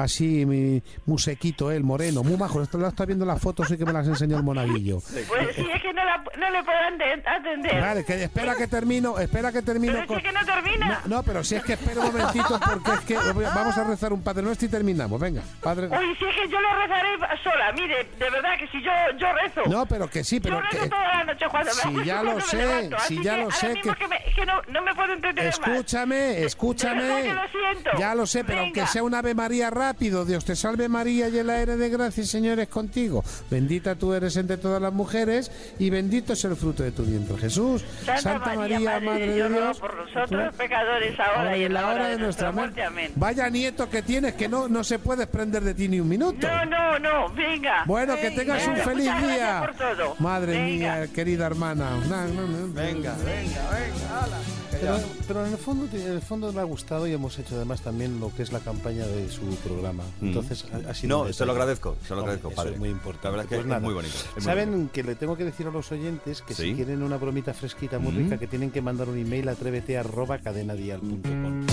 así, 0.00 0.44
mi- 0.46 0.82
muy 1.06 1.18
sequito, 1.18 1.70
él, 1.70 1.82
moreno, 1.84 2.22
muy 2.22 2.36
majo. 2.36 2.62
Esto 2.62 2.78
lo 2.78 2.88
está 2.88 3.04
viendo 3.06 3.24
las 3.24 3.40
fotos 3.40 3.70
y 3.70 3.76
que 3.78 3.84
me 3.84 3.92
las 3.92 4.06
enseñó 4.06 4.36
el 4.36 4.42
monaguillo. 4.42 5.00
Pues 5.00 5.54
sí, 5.56 5.66
es 5.74 5.82
que 5.82 5.92
no, 5.92 6.04
la, 6.04 6.16
no 6.38 6.50
le 6.50 6.62
puedo 6.64 6.78
atender. 6.78 7.80
Vale, 7.80 8.04
que 8.04 8.24
espera 8.24 8.54
que 8.54 8.66
termino, 8.66 9.18
espera 9.18 9.52
que 9.52 9.62
termino 9.62 9.92
Pero 9.94 10.06
con... 10.06 10.16
es 10.18 10.22
que 10.24 10.32
no 10.32 10.44
termina. 10.44 11.00
No, 11.06 11.16
no, 11.16 11.22
pero 11.22 11.44
si 11.44 11.54
es 11.56 11.64
que 11.64 11.74
espera 11.74 12.00
un 12.00 12.06
momentito 12.06 12.58
porque 12.64 12.92
es 12.92 13.00
que 13.00 13.14
vamos 13.16 13.76
a 13.78 13.84
rezar 13.84 14.12
un 14.12 14.22
Padre 14.22 14.42
Nuestro 14.42 14.66
y 14.66 14.70
terminamos. 14.70 15.20
Venga, 15.20 15.42
Padre 15.62 15.86
Uy, 15.88 16.16
si 16.18 16.24
es 16.24 16.34
que 16.34 16.48
yo 16.48 16.60
lo 16.60 16.74
rezaré 16.76 17.08
sola, 17.42 17.72
mire, 17.74 18.04
de 18.18 18.30
verdad 18.30 18.50
que 18.58 18.66
si 18.68 18.82
yo, 18.82 18.90
yo 19.18 19.26
rezo. 19.32 19.62
No, 19.70 19.86
pero 19.86 20.08
que 20.08 20.24
sí, 20.24 20.40
pero 20.40 20.56
yo 20.56 20.60
rezo 20.62 20.82
que... 20.84 20.88
toda 20.90 21.08
la 21.08 21.24
noche 21.24 21.46
cuando 21.50 21.70
Si 21.72 21.88
me 21.88 22.04
ya 22.04 22.14
cuando 22.16 22.30
lo 22.32 22.36
me 22.38 22.42
sé, 22.42 22.56
levanto, 22.56 22.96
si 22.98 23.14
así 23.16 23.24
ya 23.24 23.36
que 23.36 23.42
lo 23.42 23.50
sé 23.50 23.68
mismo 23.74 23.94
que- 23.94 24.08
me- 24.08 24.20
que 24.34 24.46
no, 24.46 24.54
no 24.68 24.82
me 24.82 24.94
puedo 24.94 25.10
más. 25.10 25.36
Escúchame, 25.36 26.14
De 26.16 26.44
escúchame. 26.46 27.22
que 27.22 27.34
lo 27.34 27.48
siento. 27.48 27.90
Ya 27.98 28.14
lo 28.14 28.26
sé, 28.26 28.44
pero 28.44 28.60
aunque 28.60 28.86
sea 28.86 29.02
un 29.02 29.14
Ave 29.14 29.34
María 29.34 29.70
rápido, 29.90 30.24
Dios 30.24 30.44
te 30.44 30.54
salve 30.54 30.88
María, 30.88 31.28
llena 31.30 31.58
eres 31.58 31.76
de 31.76 31.88
gracia, 31.88 32.20
el 32.20 32.28
Señor 32.28 32.60
es 32.60 32.68
contigo. 32.68 33.24
Bendita 33.50 33.96
tú 33.96 34.12
eres 34.12 34.36
entre 34.36 34.56
todas 34.56 34.80
las 34.80 34.92
mujeres 34.92 35.50
y 35.80 35.90
bendito 35.90 36.34
es 36.34 36.44
el 36.44 36.54
fruto 36.54 36.84
de 36.84 36.92
tu 36.92 37.02
vientre, 37.02 37.36
Jesús. 37.38 37.84
Santa, 38.04 38.54
María, 38.54 39.00
Madre, 39.00 39.26
de 39.26 39.48
Dios, 39.48 39.80
por 39.80 39.96
nosotros 39.96 40.44
los 40.44 40.54
pecadores, 40.54 41.18
ahora 41.18 41.56
y 41.56 41.64
en 41.64 41.74
la 41.74 41.88
hora 41.88 42.08
de 42.08 42.18
nuestra 42.18 42.52
muerte. 42.52 42.84
Amén. 42.84 43.10
Vaya 43.16 43.50
nieto 43.50 43.90
que 43.90 44.02
tienes 44.02 44.34
que 44.34 44.48
no, 44.48 44.68
no 44.68 44.84
se 44.84 45.00
puede 45.00 45.22
desprender 45.22 45.64
de 45.64 45.74
ti 45.74 45.88
ni 45.88 45.98
un 45.98 46.08
minuto. 46.08 46.46
No, 46.46 46.64
no, 46.66 46.98
no, 47.00 47.34
venga. 47.34 47.82
Bueno, 47.84 48.14
que 48.14 48.30
tengas 48.30 48.64
un 48.68 48.76
feliz 48.76 49.06
día. 49.06 49.60
gracias 49.60 49.66
por 49.66 49.76
todo. 49.76 50.16
Madre 50.20 50.52
Venga. 50.52 50.98
mía, 50.98 51.08
querida 51.12 51.46
hermana. 51.46 51.90
No, 52.08 52.28
no, 52.28 52.46
no. 52.46 52.72
Venga, 52.72 53.16
venga, 53.24 53.70
venga. 53.70 54.22
ala. 54.22 54.59
Pero, 54.70 54.98
pero 55.26 55.46
en 55.46 55.52
el 55.52 55.58
fondo 55.58 55.86
en 55.96 56.06
el 56.12 56.22
fondo 56.22 56.52
me 56.52 56.60
ha 56.60 56.64
gustado 56.64 57.06
y 57.06 57.12
hemos 57.12 57.38
hecho 57.38 57.56
además 57.56 57.80
también 57.80 58.20
lo 58.20 58.32
que 58.34 58.42
es 58.42 58.52
la 58.52 58.60
campaña 58.60 59.06
de 59.06 59.28
su 59.30 59.42
programa. 59.64 60.04
Entonces, 60.22 60.64
sido 60.94 61.24
No, 61.26 61.32
se 61.32 61.44
lo 61.44 61.52
agradezco, 61.52 61.96
se 62.06 62.14
lo 62.14 62.20
Hombre, 62.20 62.34
agradezco, 62.36 62.62
eso 62.62 62.70
es 62.72 62.78
muy 62.78 62.88
importante. 62.88 63.26
La 63.26 63.30
verdad 63.30 63.44
que 63.44 63.54
Pues 63.56 63.60
es 63.60 63.66
nada. 63.66 63.80
muy 63.80 63.94
bonito, 63.94 64.14
es 64.16 64.34
muy 64.36 64.42
Saben 64.44 64.70
bonito. 64.70 64.92
que 64.92 65.02
le 65.02 65.14
tengo 65.16 65.36
que 65.36 65.44
decir 65.44 65.66
a 65.66 65.70
los 65.70 65.90
oyentes 65.92 66.42
que 66.42 66.54
Sí. 66.54 66.62
si 66.70 66.74
quieren 66.74 67.02
una 67.02 67.16
bromita 67.16 67.52
fresquita 67.52 67.98
muy 67.98 68.12
Mm. 68.12 68.16
rica 68.18 68.38
que 68.38 68.46
tienen 68.46 68.70
que 68.70 68.80
mandar 68.82 69.08
un 69.08 69.18
email 69.18 69.48
a 69.48 69.52
atrévete 69.52 69.98
arroba 69.98 70.38
cadenadial.com. 70.38 71.66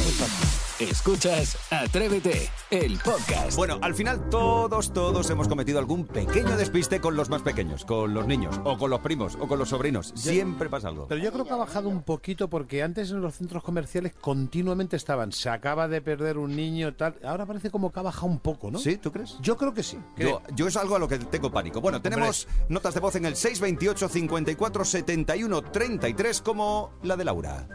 Escuchas 0.80 1.58
Atrévete, 1.72 2.50
el 2.70 2.98
podcast. 3.00 3.56
Bueno, 3.56 3.80
al 3.82 3.96
final 3.96 4.30
todos, 4.30 4.94
todos 4.94 5.30
hemos 5.30 5.48
cometido 5.48 5.80
algún 5.80 6.06
pequeño 6.06 6.56
despiste 6.56 7.00
con 7.02 7.16
los 7.16 7.30
más 7.30 7.42
pequeños, 7.42 7.84
con 7.86 8.14
los 8.14 8.28
niños, 8.28 8.60
o 8.64 8.78
con 8.78 8.90
los 8.92 9.00
primos, 9.00 9.36
o 9.40 9.48
con 9.48 9.58
los 9.60 9.70
sobrinos. 9.70 10.12
Siempre 10.16 10.70
pasa 10.70 10.90
algo. 10.90 11.08
Pero 11.08 11.22
yo 11.24 11.32
creo 11.32 11.46
que 11.46 11.52
ha 11.54 11.56
bajado 11.58 11.90
un 11.90 12.04
poquito 12.04 12.48
porque 12.50 12.84
antes 12.88 13.12
en 13.12 13.22
los 13.22 13.36
centros 13.36 13.64
comerciales 13.64 14.14
continuamente 14.14 14.96
estaban, 14.96 15.32
se 15.34 15.50
acaba 15.50 15.88
de 15.88 16.02
perder 16.02 16.38
un 16.38 16.56
niño, 16.56 16.96
tal. 16.96 17.16
Ahora 17.24 17.46
parece 17.46 17.70
como 17.70 17.92
que 17.92 18.00
ha 18.00 18.04
bajado 18.04 18.28
un 18.28 18.40
poco, 18.40 18.72
¿no? 18.72 18.80
¿Sí? 18.80 18.98
¿Tú 18.98 19.12
crees? 19.12 19.38
Yo 19.42 19.58
creo 19.58 19.74
que 19.74 19.84
sí. 19.84 20.00
Yo, 20.18 20.42
yo 20.56 20.68
es 20.68 20.78
algo 20.78 20.96
a 20.96 21.00
lo 21.00 21.08
que 21.08 21.20
tengo 21.20 21.52
pánico. 21.52 21.82
Bueno, 21.82 22.02
tenemos 22.02 22.48
notas 22.70 22.94
de 22.94 23.00
voz 23.02 23.16
en 23.16 23.26
el 23.26 23.36
628 23.36 24.08
54 24.08 24.86
71 24.86 25.62
33 25.64 26.42
como 26.42 26.94
la 27.04 27.18
de 27.18 27.26
Laura. 27.26 27.68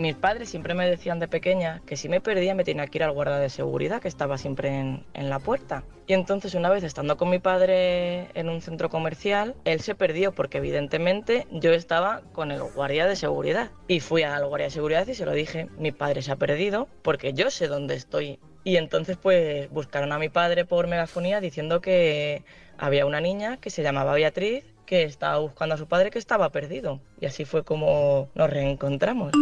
Mis 0.00 0.14
padres 0.14 0.48
siempre 0.48 0.72
me 0.72 0.88
decían 0.88 1.18
de 1.18 1.28
pequeña 1.28 1.82
que 1.84 1.94
si 1.94 2.08
me 2.08 2.22
perdía 2.22 2.54
me 2.54 2.64
tenía 2.64 2.86
que 2.86 2.96
ir 2.96 3.04
al 3.04 3.12
guarda 3.12 3.38
de 3.38 3.50
seguridad 3.50 4.00
que 4.00 4.08
estaba 4.08 4.38
siempre 4.38 4.70
en, 4.70 5.04
la 5.28 5.40
puerta. 5.40 5.84
Y 6.06 6.14
entonces 6.14 6.54
una 6.54 6.70
vez 6.70 6.84
estando 6.84 7.18
con 7.18 7.28
mi 7.28 7.38
padre 7.38 8.28
en 8.32 8.48
un 8.48 8.62
centro 8.62 8.88
comercial, 8.88 9.54
él 9.66 9.80
se 9.82 9.94
perdió 9.94 10.32
porque 10.32 10.56
evidentemente 10.56 11.46
yo 11.50 11.74
estaba 11.74 12.22
con 12.32 12.50
el 12.50 12.62
guardia 12.62 13.06
de 13.06 13.14
seguridad. 13.14 13.72
Y 13.88 14.00
fui 14.00 14.22
al 14.22 14.46
guardia 14.46 14.68
de 14.68 14.70
seguridad 14.70 15.06
y 15.06 15.12
se 15.12 15.26
lo 15.26 15.32
dije, 15.32 15.68
mi 15.76 15.92
padre 15.92 16.22
se 16.22 16.32
ha 16.32 16.36
perdido 16.36 16.88
porque 17.02 17.34
yo 17.34 17.50
sé 17.50 17.68
dónde 17.68 17.94
estoy. 17.94 18.38
Y 18.64 18.76
entonces 18.76 19.18
pues 19.18 19.68
buscaron 19.68 20.12
a 20.12 20.18
mi 20.18 20.30
padre 20.30 20.64
por 20.64 20.86
megafonía 20.86 21.42
diciendo 21.42 21.82
que 21.82 22.42
había 22.78 23.04
una 23.04 23.20
niña 23.20 23.58
que 23.58 23.68
se 23.68 23.82
llamaba 23.82 24.14
Beatriz 24.14 24.64
que 24.86 25.02
estaba 25.02 25.38
buscando 25.38 25.74
a 25.74 25.78
su 25.78 25.86
padre 25.86 26.10
que 26.10 26.18
estaba 26.18 26.48
perdido. 26.48 27.00
Y 27.20 27.26
así 27.26 27.44
fue 27.44 27.64
como 27.64 28.30
nos 28.34 28.48
reencontramos. 28.48 29.32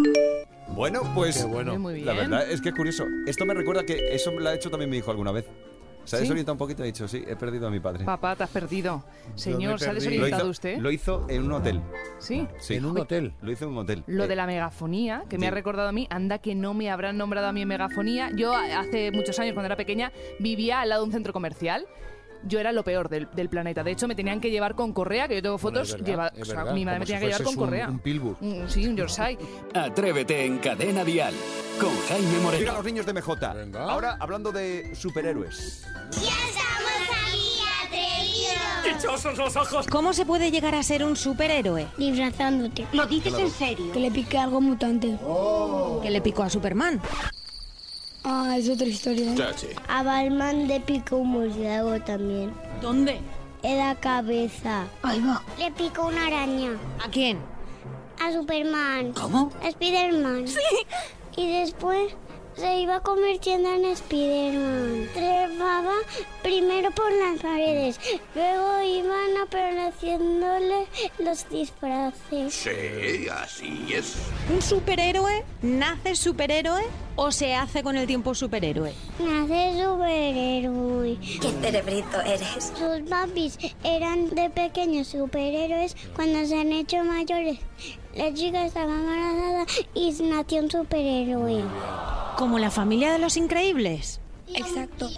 Bueno, 0.71 1.03
pues 1.15 1.39
Qué 1.39 1.45
bueno. 1.45 1.79
Muy 1.79 2.01
la 2.03 2.13
verdad 2.13 2.51
es 2.51 2.61
que 2.61 2.69
es 2.71 2.75
curioso. 2.75 3.05
Esto 3.27 3.45
me 3.47 3.55
recuerda 3.55 3.85
que 3.85 4.15
eso 4.15 4.31
me 4.33 4.41
lo 4.41 4.49
ha 4.51 4.55
hecho 4.55 4.71
también 4.71 4.91
mi 4.91 4.99
hijo 4.99 5.11
alguna 5.11 5.33
vez. 5.33 5.45
Se 6.05 6.17
ha 6.17 6.19
¿Sí? 6.21 6.23
desorientado 6.25 6.55
un 6.55 6.59
poquito 6.59 6.83
y 6.83 6.85
ha 6.85 6.87
dicho, 6.87 7.07
sí, 7.07 7.23
he 7.29 7.37
perdido 7.37 7.67
a 7.67 7.71
mi 7.71 7.81
padre. 7.81 8.07
Papá, 8.07 8.35
te 8.35 8.43
has 8.43 8.49
perdido. 8.49 9.05
Señor, 9.35 9.79
¿se 9.79 9.87
ha 9.87 9.89
Lo 9.93 9.95
desorientado 9.97 10.43
hizo- 10.45 10.51
usted? 10.51 10.79
Lo 10.79 10.91
hizo 10.91 11.27
en 11.29 11.43
un 11.45 11.53
hotel. 11.53 11.83
Sí. 12.19 12.47
Sí. 12.61 12.77
En 12.77 12.87
un 12.87 12.99
hotel. 12.99 13.35
Lo 13.43 13.53
hizo 13.53 13.67
en 13.67 13.73
un 13.73 13.79
hotel. 13.79 14.05
Lo 14.07 14.25
Eh, 14.25 14.29
de 14.29 14.35
la 14.37 14.47
megafonía, 14.47 15.25
que 15.29 15.37
me 15.37 15.49
ha 15.49 15.51
recordado 15.51 15.89
a 15.89 15.93
mí, 15.93 16.07
anda 16.09 16.39
que 16.39 16.55
no 16.55 16.73
me 16.73 16.91
habrán 16.91 17.19
nombrado 17.19 17.49
a 17.49 17.53
mí 17.53 17.61
en 17.61 17.69
megafonía. 17.69 18.31
Yo 18.35 18.55
hace 18.57 19.11
muchos 19.13 19.39
años, 19.39 19.53
cuando 19.53 19.67
era 19.67 19.77
pequeña, 19.77 20.11
vivía 20.39 20.81
al 20.81 20.89
lado 20.89 21.03
de 21.03 21.07
un 21.09 21.13
centro 21.13 21.35
comercial. 21.35 21.85
Yo 22.45 22.61
era 22.61 22.73
lo 22.73 22.85
peor 22.85 23.09
del, 23.09 23.29
del 23.35 23.49
planeta. 23.49 23.83
De 23.83 23.91
hecho, 23.91 24.07
me 24.09 24.15
tenían 24.15 24.41
que 24.41 24.51
llevar 24.51 24.75
con 24.75 24.93
correa, 24.93 25.27
que 25.29 25.35
yo 25.37 25.43
tengo 25.43 25.59
fotos. 25.59 25.91
verdad, 25.93 26.07
lleva- 26.07 26.33
o 26.41 26.45
sea, 26.45 26.65
mi 26.73 26.85
madre 26.85 26.99
como 26.99 27.01
me 27.01 27.07
si 27.07 27.13
tenía 27.13 27.21
que 27.21 27.27
llevar 27.27 27.43
con 27.45 27.55
un- 27.55 27.59
correa. 27.61 27.89
un 27.89 27.99
Pilbur. 27.99 28.37
Mm, 28.41 28.69
Sí, 28.69 28.87
un 28.87 28.97
Yorkshire. 28.97 29.39
Atrévete 29.75 30.45
en 30.45 30.59
Cadena 30.59 31.05
Dial 31.05 31.35
con 31.81 31.91
Jaime 32.09 32.27
Mira 32.29 32.41
Moreno. 32.43 32.73
los 32.75 32.85
niños 32.85 33.07
de 33.07 33.13
MJ. 33.13 33.79
Ahora 33.79 34.17
hablando 34.21 34.53
de 34.53 34.95
superhéroes. 34.95 35.85
¡Dichosos 38.85 39.37
los 39.37 39.55
ojos! 39.57 39.87
¿Cómo 39.87 40.13
se 40.13 40.25
puede 40.25 40.51
llegar 40.51 40.75
a 40.75 40.83
ser 40.83 41.05
un 41.05 41.17
superhéroe? 41.17 41.87
Disfrazándote. 41.99 42.87
¿Lo 42.93 43.07
dices 43.07 43.35
en 43.39 43.51
serio? 43.51 43.93
Que 43.93 44.01
le 44.01 44.11
pique 44.11 44.39
algo 44.39 44.61
mutante. 44.61 45.17
Que 46.03 46.11
le 46.11 46.21
picó 46.21 46.43
a 46.45 46.51
Superman. 46.51 47.01
Ah, 48.31 48.59
es 48.59 48.69
otra 48.69 48.87
historia. 48.87 49.33
¿eh? 49.33 49.77
A 49.89 50.03
Batman 50.03 50.69
le 50.69 50.81
picó 50.81 51.17
un 51.17 51.29
murciélago 51.29 51.99
también. 52.01 52.53
¿Dónde? 52.83 53.21
En 53.63 53.79
la 53.79 53.95
cabeza. 53.95 54.85
Ahí 55.03 55.19
va. 55.21 55.43
Le 55.59 55.71
picó 55.71 56.09
una 56.09 56.27
araña. 56.27 56.73
¿A 57.03 57.09
quién? 57.09 57.39
A 58.21 58.31
Superman. 58.31 59.13
¿Cómo? 59.15 59.51
A 59.63 59.71
Spiderman. 59.71 60.47
Sí. 60.47 60.61
Y 61.39 61.61
después 61.61 62.13
se 62.59 62.81
iba 62.81 63.01
convirtiendo 63.01 63.73
en 63.73 63.97
Spiderman. 63.97 65.09
Trepaba 65.15 65.95
primero 66.43 66.91
por 66.91 67.11
las 67.13 67.41
paredes, 67.41 68.01
luego 68.35 68.83
iban 68.83 69.37
apareciéndole 69.43 70.87
los 71.19 71.49
disfraces. 71.49 72.55
Sí, 72.55 73.29
así 73.29 73.95
es. 73.95 74.17
¿Un 74.53 74.61
superhéroe 74.61 75.45
nace 75.63 76.17
superhéroe 76.17 76.83
o 77.17 77.31
se 77.31 77.55
hace 77.55 77.83
con 77.83 77.97
el 77.97 78.07
tiempo 78.07 78.35
superhéroe? 78.35 78.93
Nace 79.19 79.83
superhéroe. 79.83 81.19
¿Qué 81.21 81.51
cerebrito 81.61 82.21
eres? 82.23 82.73
Sus 82.77 83.09
papis 83.09 83.59
eran 83.85 84.31
de 84.31 84.51
pequeños 84.51 85.09
superhéroes 85.09 85.97
cuando 86.15 86.45
se 86.47 86.61
han 86.61 86.73
hecho 86.73 87.05
mayores. 87.05 87.59
La 88.19 88.35
chica 88.35 88.65
estaba 88.67 88.93
embarazada 88.93 89.65
y 89.95 90.11
nació 90.23 90.63
un 90.63 90.71
superhéroe. 90.71 91.63
¿Como 92.37 92.59
la 92.59 92.71
familia 92.71 93.13
de 93.13 93.19
los 93.21 93.37
increíbles? 93.37 94.21
Exacto. 94.55 95.09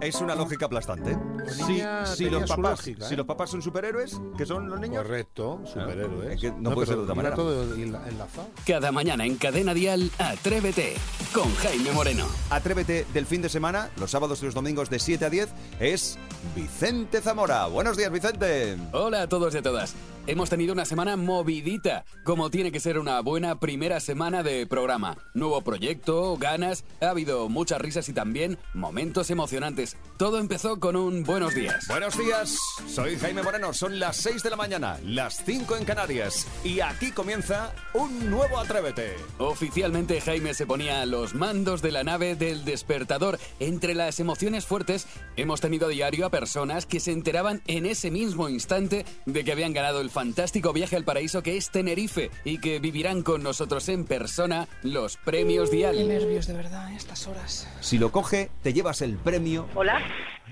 Es 0.00 0.20
una 0.20 0.34
lógica 0.34 0.66
aplastante. 0.66 1.18
Si, 1.50 1.62
niña 1.64 2.06
si 2.06 2.28
los 2.30 2.42
papás, 2.48 2.78
lógica, 2.86 3.04
¿eh? 3.04 3.08
si 3.08 3.16
los 3.16 3.26
papás 3.26 3.50
son 3.50 3.62
superhéroes, 3.62 4.20
¿qué 4.36 4.44
son 4.46 4.68
los 4.68 4.78
niños? 4.80 5.02
Correcto, 5.02 5.60
superhéroes. 5.66 6.34
Es 6.34 6.40
que 6.40 6.52
no, 6.52 6.72
puede 6.72 6.86
ser 6.86 6.96
de 6.96 7.02
otra 7.02 7.14
manera. 7.14 7.34
todo 7.34 7.64
enla- 7.74 8.06
enlazado. 8.06 8.48
Cada 8.66 8.92
mañana 8.92 9.24
en 9.26 9.36
Cadena 9.36 9.72
Dial, 9.74 10.10
Atrévete 10.18 10.94
con 11.34 11.52
Jaime 11.56 11.90
Moreno. 11.92 12.26
Atrévete 12.50 13.06
del 13.14 13.26
fin 13.26 13.40
de 13.42 13.48
semana, 13.48 13.90
los 13.98 14.10
sábados 14.10 14.42
y 14.42 14.44
los 14.46 14.54
domingos 14.54 14.88
de 14.90 14.98
7 14.98 15.24
a 15.24 15.30
10, 15.30 15.48
es 15.80 16.18
Vicente 16.54 17.20
Zamora. 17.22 17.66
Buenos 17.66 17.96
días, 17.96 18.12
Vicente. 18.12 18.76
Hola 18.92 19.22
a 19.22 19.28
todos 19.28 19.54
y 19.54 19.58
a 19.58 19.62
todas. 19.62 19.94
Hemos 20.28 20.50
tenido 20.50 20.74
una 20.74 20.84
semana 20.84 21.16
movidita, 21.16 22.04
como 22.22 22.50
tiene 22.50 22.70
que 22.70 22.80
ser 22.80 22.98
una 22.98 23.18
buena 23.22 23.58
primera 23.60 23.98
semana 23.98 24.42
de 24.42 24.66
programa. 24.66 25.16
Nuevo 25.32 25.62
proyecto, 25.62 26.36
ganas, 26.36 26.84
ha 27.00 27.08
habido 27.08 27.48
muchas 27.48 27.80
risas 27.80 28.10
y 28.10 28.12
también 28.12 28.58
momentos 28.74 29.30
emocionantes. 29.30 29.96
Todo 30.18 30.38
empezó 30.38 30.80
con 30.80 30.96
un 30.96 31.22
buenos 31.22 31.54
días. 31.54 31.88
Buenos 31.88 32.18
días, 32.18 32.58
soy 32.86 33.16
Jaime 33.16 33.42
Moreno, 33.42 33.72
son 33.72 33.98
las 33.98 34.18
6 34.18 34.42
de 34.42 34.50
la 34.50 34.56
mañana, 34.56 35.00
las 35.02 35.42
5 35.46 35.76
en 35.76 35.86
Canarias, 35.86 36.46
y 36.62 36.80
aquí 36.80 37.10
comienza 37.10 37.72
un 37.94 38.28
nuevo 38.28 38.58
Atrévete. 38.58 39.16
Oficialmente 39.38 40.20
Jaime 40.20 40.52
se 40.52 40.66
ponía 40.66 41.00
a 41.00 41.06
los 41.06 41.34
mandos 41.34 41.80
de 41.80 41.92
la 41.92 42.04
nave 42.04 42.36
del 42.36 42.66
despertador. 42.66 43.38
Entre 43.60 43.94
las 43.94 44.20
emociones 44.20 44.66
fuertes 44.66 45.06
hemos 45.36 45.62
tenido 45.62 45.86
a 45.86 45.90
diario 45.90 46.26
a 46.26 46.30
personas 46.30 46.84
que 46.84 47.00
se 47.00 47.12
enteraban 47.12 47.62
en 47.66 47.86
ese 47.86 48.10
mismo 48.10 48.50
instante 48.50 49.06
de 49.24 49.42
que 49.42 49.52
habían 49.52 49.72
ganado 49.72 50.02
el 50.02 50.10
fantástico 50.18 50.72
viaje 50.72 50.96
al 50.96 51.04
paraíso 51.04 51.44
que 51.44 51.56
es 51.56 51.70
Tenerife 51.70 52.32
y 52.42 52.58
que 52.58 52.80
vivirán 52.80 53.22
con 53.22 53.40
nosotros 53.40 53.88
en 53.88 54.04
persona 54.04 54.66
los 54.82 55.16
premios 55.16 55.70
Qué 55.70 55.76
Dial. 55.76 56.08
nervios, 56.08 56.48
de 56.48 56.54
verdad, 56.54 56.86
a 56.86 56.92
estas 56.96 57.28
horas. 57.28 57.68
Si 57.78 57.98
lo 57.98 58.10
coge, 58.10 58.50
te 58.64 58.72
llevas 58.72 59.00
el 59.00 59.16
premio. 59.16 59.68
Hola. 59.76 60.00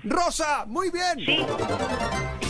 ¡Rosa! 0.05 0.63
¡Muy 0.67 0.89
bien! 0.89 1.17
Sí. 1.25 1.45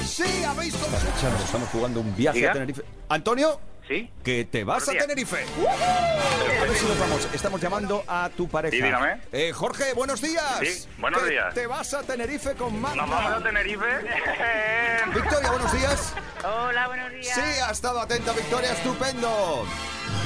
Sí, 0.06 0.44
habéis 0.44 0.76
conseguido. 0.76 1.38
Estamos 1.44 1.70
jugando 1.70 2.02
un 2.02 2.16
viaje 2.16 2.38
Diga. 2.38 2.52
a 2.52 2.54
Tenerife. 2.54 2.84
¿Antonio? 3.10 3.60
Sí. 3.88 4.10
Que 4.24 4.44
te 4.46 4.64
vas 4.64 4.86
Buenos 4.86 4.90
a 4.90 4.92
días. 4.92 5.08
Tenerife. 5.08 5.38
A 5.38 6.64
ver 6.66 6.76
si 6.76 6.86
nos 6.86 7.00
vamos. 7.00 7.28
Estamos 7.34 7.62
llamando 7.62 8.04
a 8.08 8.30
tu 8.36 8.48
pareja. 8.50 8.76
Sí, 8.76 8.82
dígame. 8.82 9.22
Eh, 9.32 9.52
Jorge, 9.54 9.94
buenos 9.94 10.22
días. 10.22 10.60
Sí, 10.60 10.88
buenos 10.98 11.22
Que 11.24 11.30
días. 11.30 11.54
Te 11.54 11.68
vas 11.68 11.94
a 11.94 12.04
Tenerife 12.04 12.54
con 12.56 12.80
Magda. 12.82 12.98
Nos 12.98 13.10
vamos 13.10 13.32
a 13.34 13.44
Tenerife. 13.44 13.86
Victoria, 15.16 15.50
buenos 15.52 15.72
días. 15.72 16.14
Hola, 16.44 16.88
buenos 16.88 17.12
días. 17.12 17.34
Sí, 17.34 17.42
ha 17.42 17.72
estado 17.72 18.02
atenta, 18.02 18.34
Victoria, 18.34 18.74
estupendo. 18.74 19.66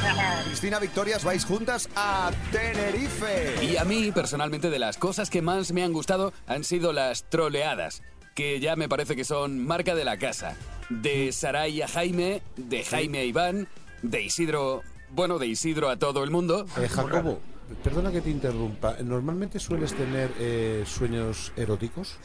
Cristina, 0.46 0.80
Victorias, 0.80 1.24
vais 1.24 1.46
juntas 1.46 1.88
a 1.96 2.32
Tenerife. 2.52 3.64
Y 3.64 3.78
a 3.78 3.84
mí, 3.86 4.12
personalmente, 4.12 4.70
de 4.70 4.80
las 4.80 4.98
cosas 4.98 5.30
que 5.30 5.42
más 5.42 5.72
me 5.72 5.84
han 5.84 5.94
gustado 5.94 6.34
han 6.48 6.64
sido 6.64 6.94
las 6.94 7.30
troleadas, 7.30 8.02
que 8.34 8.60
ya 8.60 8.76
me 8.76 8.90
parece 8.90 9.16
que 9.16 9.24
son 9.24 9.66
marca 9.66 9.96
de 9.96 10.06
la 10.06 10.18
casa. 10.18 10.56
De 10.90 11.32
Saray 11.32 11.82
a 11.82 11.88
Jaime, 11.88 12.42
de 12.58 12.84
Jaime 12.84 13.20
a 13.20 13.24
Iván, 13.24 13.68
de 14.02 14.22
Isidro, 14.22 14.82
bueno, 15.12 15.40
de 15.40 15.48
Isidro 15.48 15.90
a 15.90 15.98
todo 15.98 16.24
el 16.24 16.32
mundo. 16.32 16.66
Eh, 16.78 16.88
Jacobo, 16.88 17.40
perdona 17.84 18.12
que 18.12 18.22
te 18.22 18.30
interrumpa. 18.30 18.98
¿Normalmente 19.04 19.60
sueles 19.60 19.94
tener 19.94 20.32
eh, 20.40 20.84
sueños 20.86 21.52
eróticos? 21.56 22.18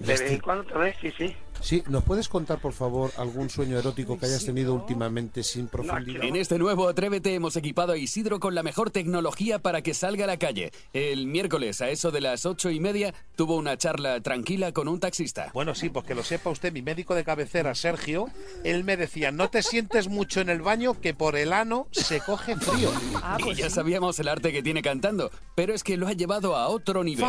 De 0.00 0.06
vez 0.06 0.20
en 0.22 0.40
cuando 0.40 0.62
otra 0.62 0.78
vez, 0.78 0.96
sí, 1.00 1.12
sí. 1.16 1.36
Sí, 1.60 1.82
¿nos 1.88 2.02
puedes 2.04 2.28
contar, 2.28 2.58
por 2.58 2.72
favor, 2.72 3.12
algún 3.18 3.50
sueño 3.50 3.78
erótico 3.78 4.18
que 4.18 4.24
hayas 4.24 4.46
tenido 4.46 4.72
últimamente 4.72 5.42
sin 5.42 5.68
profundidad? 5.68 6.24
En 6.24 6.36
este 6.36 6.58
nuevo 6.58 6.88
Atrévete 6.88 7.34
hemos 7.34 7.54
equipado 7.54 7.92
a 7.92 7.98
Isidro 7.98 8.40
con 8.40 8.54
la 8.54 8.62
mejor 8.62 8.90
tecnología 8.90 9.58
para 9.58 9.82
que 9.82 9.92
salga 9.92 10.24
a 10.24 10.26
la 10.26 10.38
calle. 10.38 10.72
El 10.94 11.26
miércoles, 11.26 11.82
a 11.82 11.90
eso 11.90 12.10
de 12.10 12.22
las 12.22 12.46
ocho 12.46 12.70
y 12.70 12.80
media, 12.80 13.12
tuvo 13.36 13.56
una 13.56 13.76
charla 13.76 14.22
tranquila 14.22 14.72
con 14.72 14.88
un 14.88 15.00
taxista. 15.00 15.50
Bueno, 15.52 15.74
sí, 15.74 15.90
pues 15.90 16.06
que 16.06 16.14
lo 16.14 16.24
sepa 16.24 16.48
usted, 16.48 16.72
mi 16.72 16.80
médico 16.80 17.14
de 17.14 17.24
cabecera, 17.24 17.74
Sergio, 17.74 18.28
él 18.64 18.82
me 18.84 18.96
decía, 18.96 19.30
no 19.30 19.50
te 19.50 19.62
sientes 19.62 20.08
mucho 20.08 20.40
en 20.40 20.48
el 20.48 20.62
baño 20.62 20.98
que 20.98 21.12
por 21.12 21.36
el 21.36 21.52
ano 21.52 21.88
se 21.90 22.20
coge 22.20 22.56
frío. 22.56 22.90
y 23.46 23.54
ya 23.54 23.68
sabíamos 23.68 24.18
el 24.18 24.28
arte 24.28 24.50
que 24.50 24.62
tiene 24.62 24.80
cantando, 24.80 25.30
pero 25.54 25.74
es 25.74 25.84
que 25.84 25.98
lo 25.98 26.08
ha 26.08 26.14
llevado 26.14 26.56
a 26.56 26.68
otro 26.68 27.04
nivel. 27.04 27.26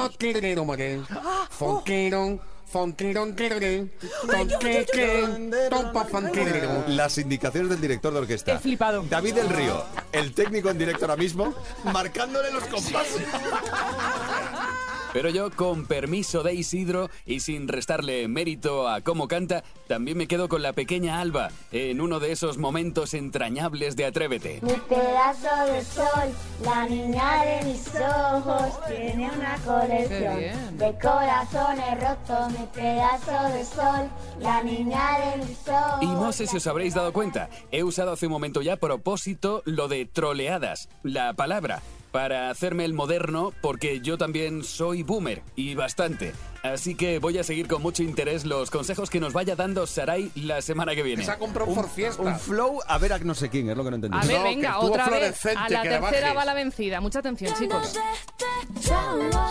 Las 6.88 7.18
indicaciones 7.18 7.70
del 7.70 7.82
director 7.82 8.14
de 8.14 8.20
orquesta. 8.20 8.54
He 8.54 8.60
flipado. 8.60 9.04
David 9.10 9.36
del 9.36 9.50
Río, 9.50 9.84
el 10.12 10.34
técnico 10.34 10.70
en 10.70 10.78
directo 10.78 11.06
ahora 11.06 11.18
mismo, 11.18 11.54
marcándole 11.84 12.52
los 12.52 12.64
compases. 12.66 13.22
Pero 15.14 15.30
yo, 15.30 15.52
con 15.52 15.86
permiso 15.86 16.42
de 16.42 16.54
Isidro 16.54 17.10
y 17.26 17.42
sin 17.42 17.68
restarle 17.68 18.28
mérito 18.28 18.88
a 18.88 19.02
cómo 19.02 19.28
canta, 19.28 19.64
también 19.88 20.18
me 20.18 20.28
quedo 20.28 20.48
con 20.48 20.62
la 20.62 20.72
pequeña 20.72 21.20
Alba 21.20 21.50
en 21.72 22.00
uno 22.00 22.20
de 22.20 22.32
esos 22.32 22.58
momentos 22.58 23.14
entrañables 23.14 23.96
de 23.98 24.06
Atrévete. 24.06 24.60
Mi 24.62 24.74
pedazo 24.74 25.72
de 25.72 25.84
sol, 25.84 26.32
la 26.64 26.86
niña 26.86 27.44
de 27.44 27.66
mis 27.66 27.88
ojos, 27.88 28.88
tiene 28.88 29.30
una 29.32 29.58
colección 29.66 30.78
de 30.78 30.98
corazones 31.02 32.00
rotos. 32.00 32.60
Mi 32.60 32.66
pedazo 32.68 33.54
de 33.54 33.66
sol, 33.66 34.10
la 34.40 34.64
niña 34.64 35.18
de 35.20 35.46
mis 35.46 35.68
ojos. 35.68 36.02
Y 36.02 36.06
no 36.06 36.32
sé 36.32 36.48
si 36.48 36.58
os 36.58 36.68
habréis 36.68 36.94
dado 36.94 37.12
cuenta, 37.12 37.50
he 37.72 37.84
usado 37.84 38.14
hace 38.14 38.28
un 38.28 38.32
momento 38.32 38.62
ya 38.62 38.74
a 38.74 38.78
propósito 38.78 39.62
lo 39.66 39.90
de 39.90 40.06
troleadas, 40.06 40.88
la 41.04 41.34
palabra, 41.34 41.82
para 42.12 42.50
hacerme 42.50 42.86
el 42.86 42.94
moderno 42.94 43.54
porque 43.62 44.02
yo 44.02 44.18
también 44.18 44.64
soy 44.64 45.04
boomer 45.04 45.42
y 45.56 45.76
bastante. 45.76 46.34
Así 46.64 46.94
que 46.94 47.18
voy 47.20 47.38
a 47.40 47.44
seguir 47.44 47.68
con 47.68 47.82
mucho 47.82 48.04
interés 48.04 48.46
los 48.46 48.70
consejos 48.70 49.10
que 49.10 49.20
nos 49.20 49.34
vaya 49.34 49.56
dando 49.56 49.88
Sarai 49.88 50.32
la 50.36 50.62
semana 50.62 50.94
que 50.94 51.02
viene. 51.02 51.24
Se 51.26 51.32
ha 51.32 51.40
comprado 51.40 51.70
un, 51.72 51.76
por 51.76 51.90
fiesta. 51.90 52.22
un 52.22 52.38
flow 52.38 52.80
a 52.88 52.98
ver 53.00 53.14
a 53.14 53.18
no 53.20 53.34
sé 53.34 53.50
quién, 53.50 53.70
es 53.70 53.76
lo 53.78 53.84
que 53.84 53.90
no 53.90 53.96
entendí. 53.96 54.18
A 54.18 54.22
ver, 54.26 54.38
No, 54.38 54.44
venga, 54.44 54.80
otra 54.80 55.10
vez. 55.10 55.44
A 55.46 55.54
la 55.54 55.70
la 55.70 55.82
tercera 55.82 56.00
bajes. 56.00 56.38
va 56.38 56.46
la 56.46 56.54
vencida. 56.54 57.02
Mucha 57.02 57.20
atención, 57.20 57.54
chicos. 57.58 57.98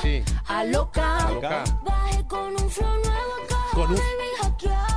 Sí. 0.02 0.22
A 0.46 0.64
loca. 0.64 1.30
Loca. 1.32 1.64
Bajé 1.84 2.24
con 2.28 2.52
un 2.52 2.70
flow 2.70 2.88
nuevo 2.88 3.34
acá, 3.44 3.56
Con 3.72 3.90
un- 3.90 3.96
baby, 3.96 4.28
hackeado. 4.40 4.89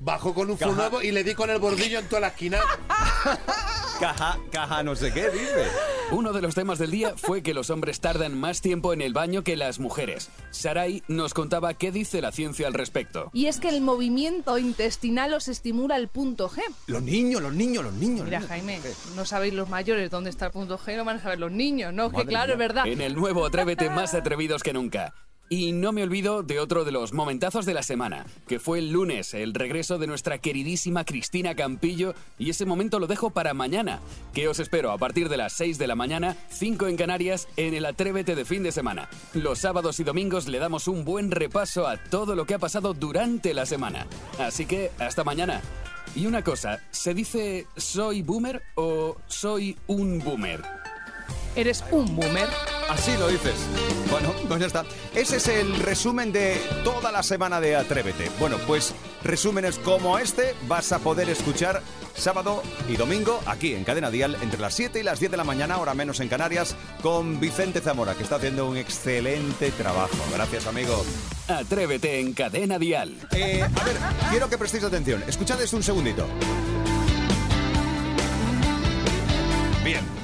Bajó 0.00 0.32
con 0.34 0.50
un 0.50 0.56
Caja. 0.56 0.72
nuevo 0.72 1.02
y 1.02 1.12
le 1.12 1.22
di 1.24 1.34
con 1.34 1.50
el 1.50 1.58
bordillo 1.58 1.98
en 1.98 2.08
toda 2.08 2.20
la 2.22 2.28
esquina. 2.28 2.58
Caja, 4.00 4.38
caja, 4.50 4.82
no 4.82 4.96
sé 4.96 5.12
qué, 5.12 5.28
dice. 5.28 5.66
Uno 6.12 6.32
de 6.32 6.40
los 6.40 6.54
temas 6.54 6.78
del 6.78 6.90
día 6.90 7.12
fue 7.18 7.42
que 7.42 7.52
los 7.52 7.68
hombres 7.68 8.00
tardan 8.00 8.34
más 8.34 8.62
tiempo 8.62 8.94
en 8.94 9.02
el 9.02 9.12
baño 9.12 9.44
que 9.44 9.56
las 9.56 9.78
mujeres. 9.78 10.30
Sarai 10.50 11.02
nos 11.06 11.34
contaba 11.34 11.74
qué 11.74 11.92
dice 11.92 12.22
la 12.22 12.32
ciencia 12.32 12.66
al 12.66 12.72
respecto. 12.72 13.28
Y 13.34 13.44
es 13.46 13.60
que 13.60 13.68
el 13.68 13.82
movimiento 13.82 14.56
intestinal 14.56 15.34
os 15.34 15.48
estimula 15.48 15.96
el 15.96 16.08
punto 16.08 16.48
G. 16.48 16.62
Los 16.86 17.02
niños, 17.02 17.42
los 17.42 17.52
niños, 17.52 17.84
los 17.84 17.92
niños. 17.92 18.24
Mira, 18.24 18.40
los 18.40 18.48
niños. 18.50 18.66
Jaime, 18.80 18.80
no 19.16 19.26
sabéis 19.26 19.52
los 19.52 19.68
mayores 19.68 20.08
dónde 20.10 20.30
está 20.30 20.46
el 20.46 20.52
punto 20.52 20.78
G, 20.78 20.96
no 20.96 21.04
van 21.04 21.18
a 21.18 21.22
saber 21.22 21.38
los 21.38 21.52
niños, 21.52 21.92
¿no? 21.92 22.08
que 22.08 22.16
Madre 22.16 22.28
claro, 22.28 22.46
mía. 22.46 22.52
es 22.54 22.58
verdad. 22.58 22.86
En 22.86 23.02
el 23.02 23.14
nuevo 23.14 23.44
Atrévete 23.44 23.90
más 23.90 24.14
atrevidos 24.14 24.62
que 24.62 24.72
nunca. 24.72 25.12
Y 25.52 25.72
no 25.72 25.90
me 25.90 26.04
olvido 26.04 26.44
de 26.44 26.60
otro 26.60 26.84
de 26.84 26.92
los 26.92 27.12
momentazos 27.12 27.66
de 27.66 27.74
la 27.74 27.82
semana, 27.82 28.24
que 28.46 28.60
fue 28.60 28.78
el 28.78 28.92
lunes, 28.92 29.34
el 29.34 29.52
regreso 29.52 29.98
de 29.98 30.06
nuestra 30.06 30.38
queridísima 30.38 31.04
Cristina 31.04 31.56
Campillo, 31.56 32.14
y 32.38 32.50
ese 32.50 32.66
momento 32.66 33.00
lo 33.00 33.08
dejo 33.08 33.30
para 33.30 33.52
mañana, 33.52 33.98
que 34.32 34.46
os 34.46 34.60
espero 34.60 34.92
a 34.92 34.98
partir 34.98 35.28
de 35.28 35.36
las 35.36 35.54
6 35.54 35.76
de 35.76 35.88
la 35.88 35.96
mañana, 35.96 36.36
5 36.50 36.86
en 36.86 36.96
Canarias, 36.96 37.48
en 37.56 37.74
el 37.74 37.84
Atrévete 37.84 38.36
de 38.36 38.44
fin 38.44 38.62
de 38.62 38.70
semana. 38.70 39.08
Los 39.34 39.58
sábados 39.58 39.98
y 39.98 40.04
domingos 40.04 40.46
le 40.46 40.60
damos 40.60 40.86
un 40.86 41.04
buen 41.04 41.32
repaso 41.32 41.88
a 41.88 41.96
todo 41.96 42.36
lo 42.36 42.46
que 42.46 42.54
ha 42.54 42.60
pasado 42.60 42.94
durante 42.94 43.52
la 43.52 43.66
semana. 43.66 44.06
Así 44.38 44.66
que, 44.66 44.92
hasta 45.00 45.24
mañana. 45.24 45.62
Y 46.14 46.26
una 46.26 46.44
cosa, 46.44 46.78
¿se 46.92 47.12
dice 47.12 47.66
soy 47.76 48.22
boomer 48.22 48.62
o 48.76 49.16
soy 49.26 49.76
un 49.88 50.20
boomer? 50.20 50.62
Eres 51.56 51.84
un 51.90 52.14
boomer. 52.14 52.48
Así 52.90 53.16
lo 53.16 53.28
dices. 53.28 53.54
Bueno, 54.10 54.34
pues 54.48 54.58
ya 54.58 54.66
está. 54.66 54.84
Ese 55.14 55.36
es 55.36 55.46
el 55.46 55.76
resumen 55.78 56.32
de 56.32 56.60
toda 56.82 57.12
la 57.12 57.22
semana 57.22 57.60
de 57.60 57.76
Atrévete. 57.76 58.28
Bueno, 58.40 58.56
pues 58.66 58.94
resúmenes 59.22 59.78
como 59.78 60.18
este 60.18 60.56
vas 60.66 60.90
a 60.90 60.98
poder 60.98 61.30
escuchar 61.30 61.82
sábado 62.16 62.64
y 62.88 62.96
domingo 62.96 63.40
aquí 63.46 63.74
en 63.74 63.84
Cadena 63.84 64.10
Dial 64.10 64.36
entre 64.42 64.60
las 64.60 64.74
7 64.74 64.98
y 64.98 65.02
las 65.04 65.20
10 65.20 65.30
de 65.30 65.36
la 65.36 65.44
mañana, 65.44 65.78
hora 65.78 65.94
menos 65.94 66.18
en 66.18 66.28
Canarias, 66.28 66.74
con 67.00 67.38
Vicente 67.38 67.80
Zamora, 67.80 68.14
que 68.14 68.24
está 68.24 68.36
haciendo 68.36 68.68
un 68.68 68.76
excelente 68.76 69.70
trabajo. 69.70 70.16
Gracias, 70.34 70.66
amigo. 70.66 71.04
Atrévete 71.46 72.18
en 72.18 72.32
Cadena 72.32 72.80
Dial. 72.80 73.14
Eh, 73.30 73.62
a 73.62 73.84
ver, 73.84 73.96
quiero 74.30 74.50
que 74.50 74.58
prestéis 74.58 74.82
atención. 74.82 75.22
Escuchad 75.28 75.62
esto 75.62 75.76
un 75.76 75.84
segundito. 75.84 76.26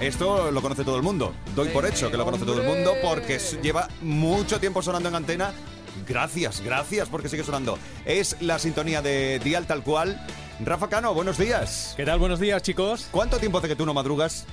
Esto 0.01 0.51
lo 0.51 0.63
conoce 0.63 0.85
todo 0.85 0.97
el 0.97 1.03
mundo. 1.03 1.35
Doy 1.55 1.69
por 1.69 1.87
hecho 1.87 2.11
que 2.11 2.17
lo 2.17 2.25
conoce 2.25 2.45
todo 2.45 2.61
el 2.61 2.67
mundo 2.67 2.93
porque 3.03 3.37
s- 3.37 3.59
lleva 3.63 3.89
mucho 4.03 4.61
tiempo 4.61 4.83
sonando 4.83 5.09
en 5.09 5.15
antena. 5.15 5.53
Gracias, 6.07 6.61
gracias 6.61 7.09
porque 7.09 7.29
sigue 7.29 7.43
sonando. 7.45 7.79
Es 8.05 8.37
la 8.41 8.59
sintonía 8.59 9.01
de 9.03 9.41
Dial 9.43 9.67
tal 9.67 9.83
cual. 9.83 10.21
Rafa 10.65 10.89
Cano, 10.89 11.13
buenos 11.15 11.39
días. 11.39 11.95
¿Qué 11.97 12.05
tal? 12.05 12.19
Buenos 12.19 12.41
días, 12.41 12.63
chicos. 12.63 13.09
¿Cuánto 13.11 13.39
tiempo 13.39 13.59
hace 13.59 13.69
que 13.69 13.77
tú 13.77 13.85
no 13.87 13.95
madrugas? 13.95 14.47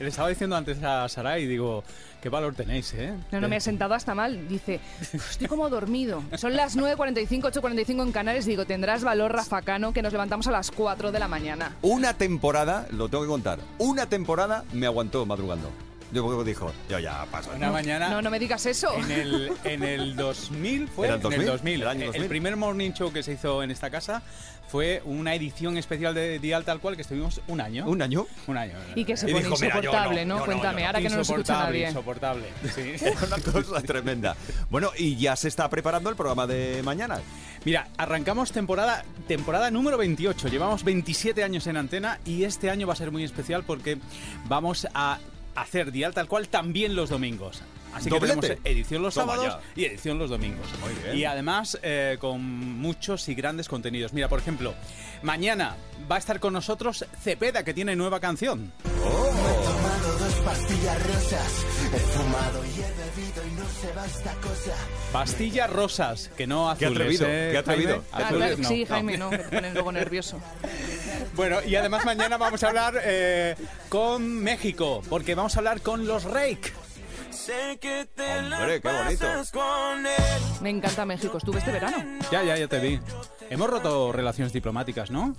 Le 0.00 0.08
estaba 0.08 0.30
diciendo 0.30 0.56
antes 0.56 0.82
a 0.82 1.06
Saray, 1.10 1.46
digo, 1.46 1.84
qué 2.22 2.30
valor 2.30 2.54
tenéis, 2.54 2.94
¿eh? 2.94 3.12
No, 3.32 3.40
no 3.42 3.48
me 3.50 3.56
he 3.56 3.60
sentado 3.60 3.92
hasta 3.92 4.14
mal. 4.14 4.48
Dice, 4.48 4.80
"Uf, 5.14 5.30
estoy 5.32 5.46
como 5.46 5.68
dormido. 5.68 6.22
Son 6.38 6.56
las 6.56 6.74
9.45, 6.74 7.42
8.45 7.52 8.02
en 8.04 8.10
Canarias. 8.12 8.46
Digo, 8.46 8.64
tendrás 8.64 9.04
valor, 9.04 9.30
Rafacano, 9.32 9.92
que 9.92 10.00
nos 10.00 10.12
levantamos 10.14 10.46
a 10.46 10.52
las 10.52 10.70
4 10.70 11.12
de 11.12 11.18
la 11.18 11.28
mañana. 11.28 11.76
Una 11.82 12.14
temporada, 12.14 12.86
lo 12.90 13.10
tengo 13.10 13.24
que 13.24 13.28
contar, 13.28 13.58
una 13.76 14.06
temporada 14.06 14.64
me 14.72 14.86
aguantó 14.86 15.26
madrugando. 15.26 15.70
Yo 16.12 16.24
porque 16.24 16.50
dijo, 16.50 16.72
yo 16.88 16.98
ya 16.98 17.24
paso. 17.30 17.50
Una 17.54 17.70
mañana. 17.70 18.08
No, 18.10 18.20
no 18.22 18.30
me 18.30 18.38
digas 18.38 18.66
eso. 18.66 18.92
En 18.96 19.10
el, 19.10 19.52
en 19.64 19.82
el 19.82 20.16
2000 20.16 20.88
fue. 20.88 21.06
¿Era 21.06 21.16
el 21.16 21.22
2000? 21.22 21.40
En 21.40 21.40
el 21.46 21.52
2000. 21.52 21.82
El 21.82 21.88
año 21.88 22.06
2000. 22.06 22.28
primer 22.28 22.56
morning 22.56 22.90
show 22.92 23.12
que 23.12 23.22
se 23.22 23.32
hizo 23.34 23.62
en 23.62 23.70
esta 23.70 23.90
casa 23.90 24.22
fue 24.68 25.02
una 25.04 25.34
edición 25.34 25.76
especial 25.76 26.14
de 26.14 26.38
Dial 26.38 26.64
tal 26.64 26.78
cual 26.80 26.94
que 26.94 27.02
estuvimos 27.02 27.40
un 27.48 27.60
año. 27.60 27.86
¿Un 27.86 28.02
año? 28.02 28.26
Un 28.46 28.56
año. 28.56 28.74
Y 28.94 29.04
que 29.04 29.16
se 29.16 29.28
Y 29.28 29.32
pone 29.32 29.44
dijo, 29.44 29.56
"Mira, 29.60 29.74
yo 29.74 29.78
insoportable, 29.80 30.24
no, 30.24 30.34
¿no? 30.34 30.34
yo 30.34 30.40
no, 30.40 30.46
Cuéntame, 30.46 30.74
yo 30.74 30.80
no". 30.82 30.86
ahora 30.86 31.00
que 31.00 31.08
no 31.08 31.16
nos 31.16 31.28
escucha 31.30 31.52
Insoportable, 31.52 31.78
nadie. 31.80 31.88
insoportable. 31.88 32.46
Sí. 32.74 33.04
Una 33.26 33.62
cosa 33.62 33.82
tremenda. 33.82 34.36
Bueno, 34.70 34.90
y 34.96 35.16
ya 35.16 35.34
se 35.36 35.48
está 35.48 35.68
preparando 35.68 36.08
el 36.10 36.14
programa 36.16 36.46
de 36.46 36.82
mañana. 36.84 37.20
Mira, 37.64 37.88
arrancamos 37.98 38.52
temporada, 38.52 39.04
temporada 39.26 39.70
número 39.72 39.98
28. 39.98 40.48
Llevamos 40.48 40.84
27 40.84 41.42
años 41.42 41.66
en 41.66 41.76
antena 41.76 42.20
y 42.24 42.44
este 42.44 42.70
año 42.70 42.86
va 42.86 42.92
a 42.92 42.96
ser 42.96 43.10
muy 43.10 43.24
especial 43.24 43.64
porque 43.64 43.98
vamos 44.48 44.86
a 44.94 45.18
hacer 45.54 45.92
dial 45.92 46.14
tal 46.14 46.28
cual 46.28 46.48
también 46.48 46.94
los 46.94 47.10
domingos. 47.10 47.62
Así 47.92 48.04
que 48.04 48.10
¿Doblete? 48.10 48.40
tenemos 48.40 48.60
edición 48.66 49.02
los 49.02 49.14
Toma 49.14 49.32
sábados 49.34 49.58
ya. 49.74 49.82
y 49.82 49.84
edición 49.86 50.16
los 50.18 50.30
domingos. 50.30 50.64
Muy 50.80 50.92
bien. 51.02 51.16
Y 51.18 51.24
además 51.24 51.76
eh, 51.82 52.18
con 52.20 52.40
muchos 52.40 53.28
y 53.28 53.34
grandes 53.34 53.68
contenidos. 53.68 54.12
Mira, 54.12 54.28
por 54.28 54.38
ejemplo, 54.38 54.74
mañana 55.22 55.74
va 56.10 56.14
a 56.14 56.18
estar 56.20 56.38
con 56.38 56.52
nosotros 56.52 57.04
Cepeda, 57.20 57.64
que 57.64 57.74
tiene 57.74 57.96
nueva 57.96 58.20
canción. 58.20 58.72
tomado 58.84 60.18
dos 60.18 60.34
pastillas 60.44 61.02
rosas, 61.06 61.64
he 61.92 61.98
fumado 61.98 62.64
y 62.64 62.68
he 62.80 62.82
bebido 62.82 63.42
y 63.48 63.60
no 63.60 63.68
se 63.68 63.92
va 63.92 64.06
esta 64.06 64.34
cosa. 64.34 64.74
Pastillas 65.12 65.70
rosas, 65.70 66.30
que 66.36 66.46
no 66.46 66.72
Qué 66.78 66.84
azules. 66.86 67.00
atrevido, 67.00 67.26
¿eh, 67.28 67.48
qué 67.50 67.58
atrevido. 67.58 67.92
Jaime? 67.94 68.06
Ah, 68.12 68.18
Azules 68.28 68.46
claro, 68.46 68.62
no, 68.62 68.68
sí, 68.68 68.80
no. 68.82 68.86
Jaime, 68.94 69.18
no, 69.18 69.30
que 69.30 69.38
te 69.38 69.44
pones 69.56 69.74
luego 69.74 69.92
nervioso. 69.92 70.40
Bueno, 71.34 71.58
y 71.64 71.76
además 71.76 72.04
mañana 72.04 72.36
vamos 72.36 72.62
a 72.62 72.68
hablar 72.68 72.94
eh, 73.02 73.56
con 73.88 74.28
México, 74.42 75.02
porque 75.08 75.34
vamos 75.34 75.56
a 75.56 75.60
hablar 75.60 75.80
con 75.80 76.06
los 76.06 76.24
Rake. 76.24 76.72
Sé 77.30 77.78
que 77.80 78.06
te 78.14 78.38
Hombre, 78.38 78.80
qué 78.80 78.88
bonito. 78.88 79.26
Me 80.60 80.70
encanta 80.70 81.06
México. 81.06 81.38
Estuve 81.38 81.58
este 81.58 81.72
verano. 81.72 81.96
Ya, 82.30 82.42
ya, 82.42 82.56
ya 82.56 82.68
te 82.68 82.78
vi. 82.80 83.00
Hemos 83.50 83.68
roto 83.68 84.12
relaciones 84.12 84.52
diplomáticas, 84.52 85.10
¿no? 85.10 85.34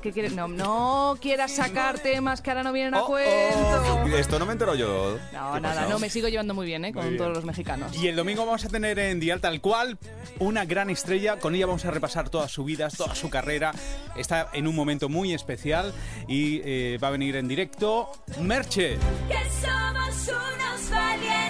¿Qué 0.00 0.12
quieres? 0.12 0.34
No, 0.34 0.46
no 0.46 1.18
quieras 1.20 1.50
sacar 1.50 1.98
temas 1.98 2.40
que 2.40 2.50
ahora 2.50 2.62
no 2.62 2.72
vienen 2.72 2.94
a 2.94 3.02
Oh, 3.02 3.06
cuento. 3.06 4.04
oh, 4.04 4.06
esto 4.16 4.38
no 4.38 4.46
me 4.46 4.52
entero 4.52 4.76
yo. 4.76 5.18
No, 5.32 5.54
¿Qué 5.54 5.60
nada, 5.60 5.74
pasó? 5.80 5.88
no, 5.90 5.98
me 5.98 6.08
sigo 6.10 6.28
llevando 6.28 6.54
muy 6.54 6.64
bien, 6.66 6.84
¿eh? 6.84 6.92
Con 6.92 7.02
Muy 7.02 7.10
bien. 7.14 7.18
todos 7.22 7.34
los 7.36 7.44
mexicanos. 7.44 7.94
Y 7.96 8.06
el 8.06 8.14
domingo 8.14 8.46
vamos 8.46 8.64
a 8.64 8.68
tener 8.68 8.98
en 9.00 9.18
Dial 9.18 9.40
Tal 9.40 9.60
Cual 9.60 9.98
una 10.38 10.64
gran 10.64 10.90
estrella. 10.90 11.38
Con 11.38 11.54
ella 11.56 11.66
vamos 11.66 11.84
a 11.84 11.90
repasar 11.90 12.28
todas 12.30 12.52
sus 12.52 12.64
vidas, 12.64 12.96
toda 12.96 13.16
su 13.16 13.28
carrera. 13.30 13.72
Está 14.16 14.48
en 14.52 14.68
un 14.68 14.76
momento 14.76 15.08
muy 15.08 15.34
especial 15.34 15.92
y 16.28 16.60
eh, 16.64 16.98
va 17.02 17.08
a 17.08 17.10
venir 17.10 17.34
en 17.34 17.48
directo 17.48 18.12
Merche. 18.40 18.96
Que 19.28 19.50
somos 19.60 20.28
unos 20.28 20.90
valientes. 20.90 21.49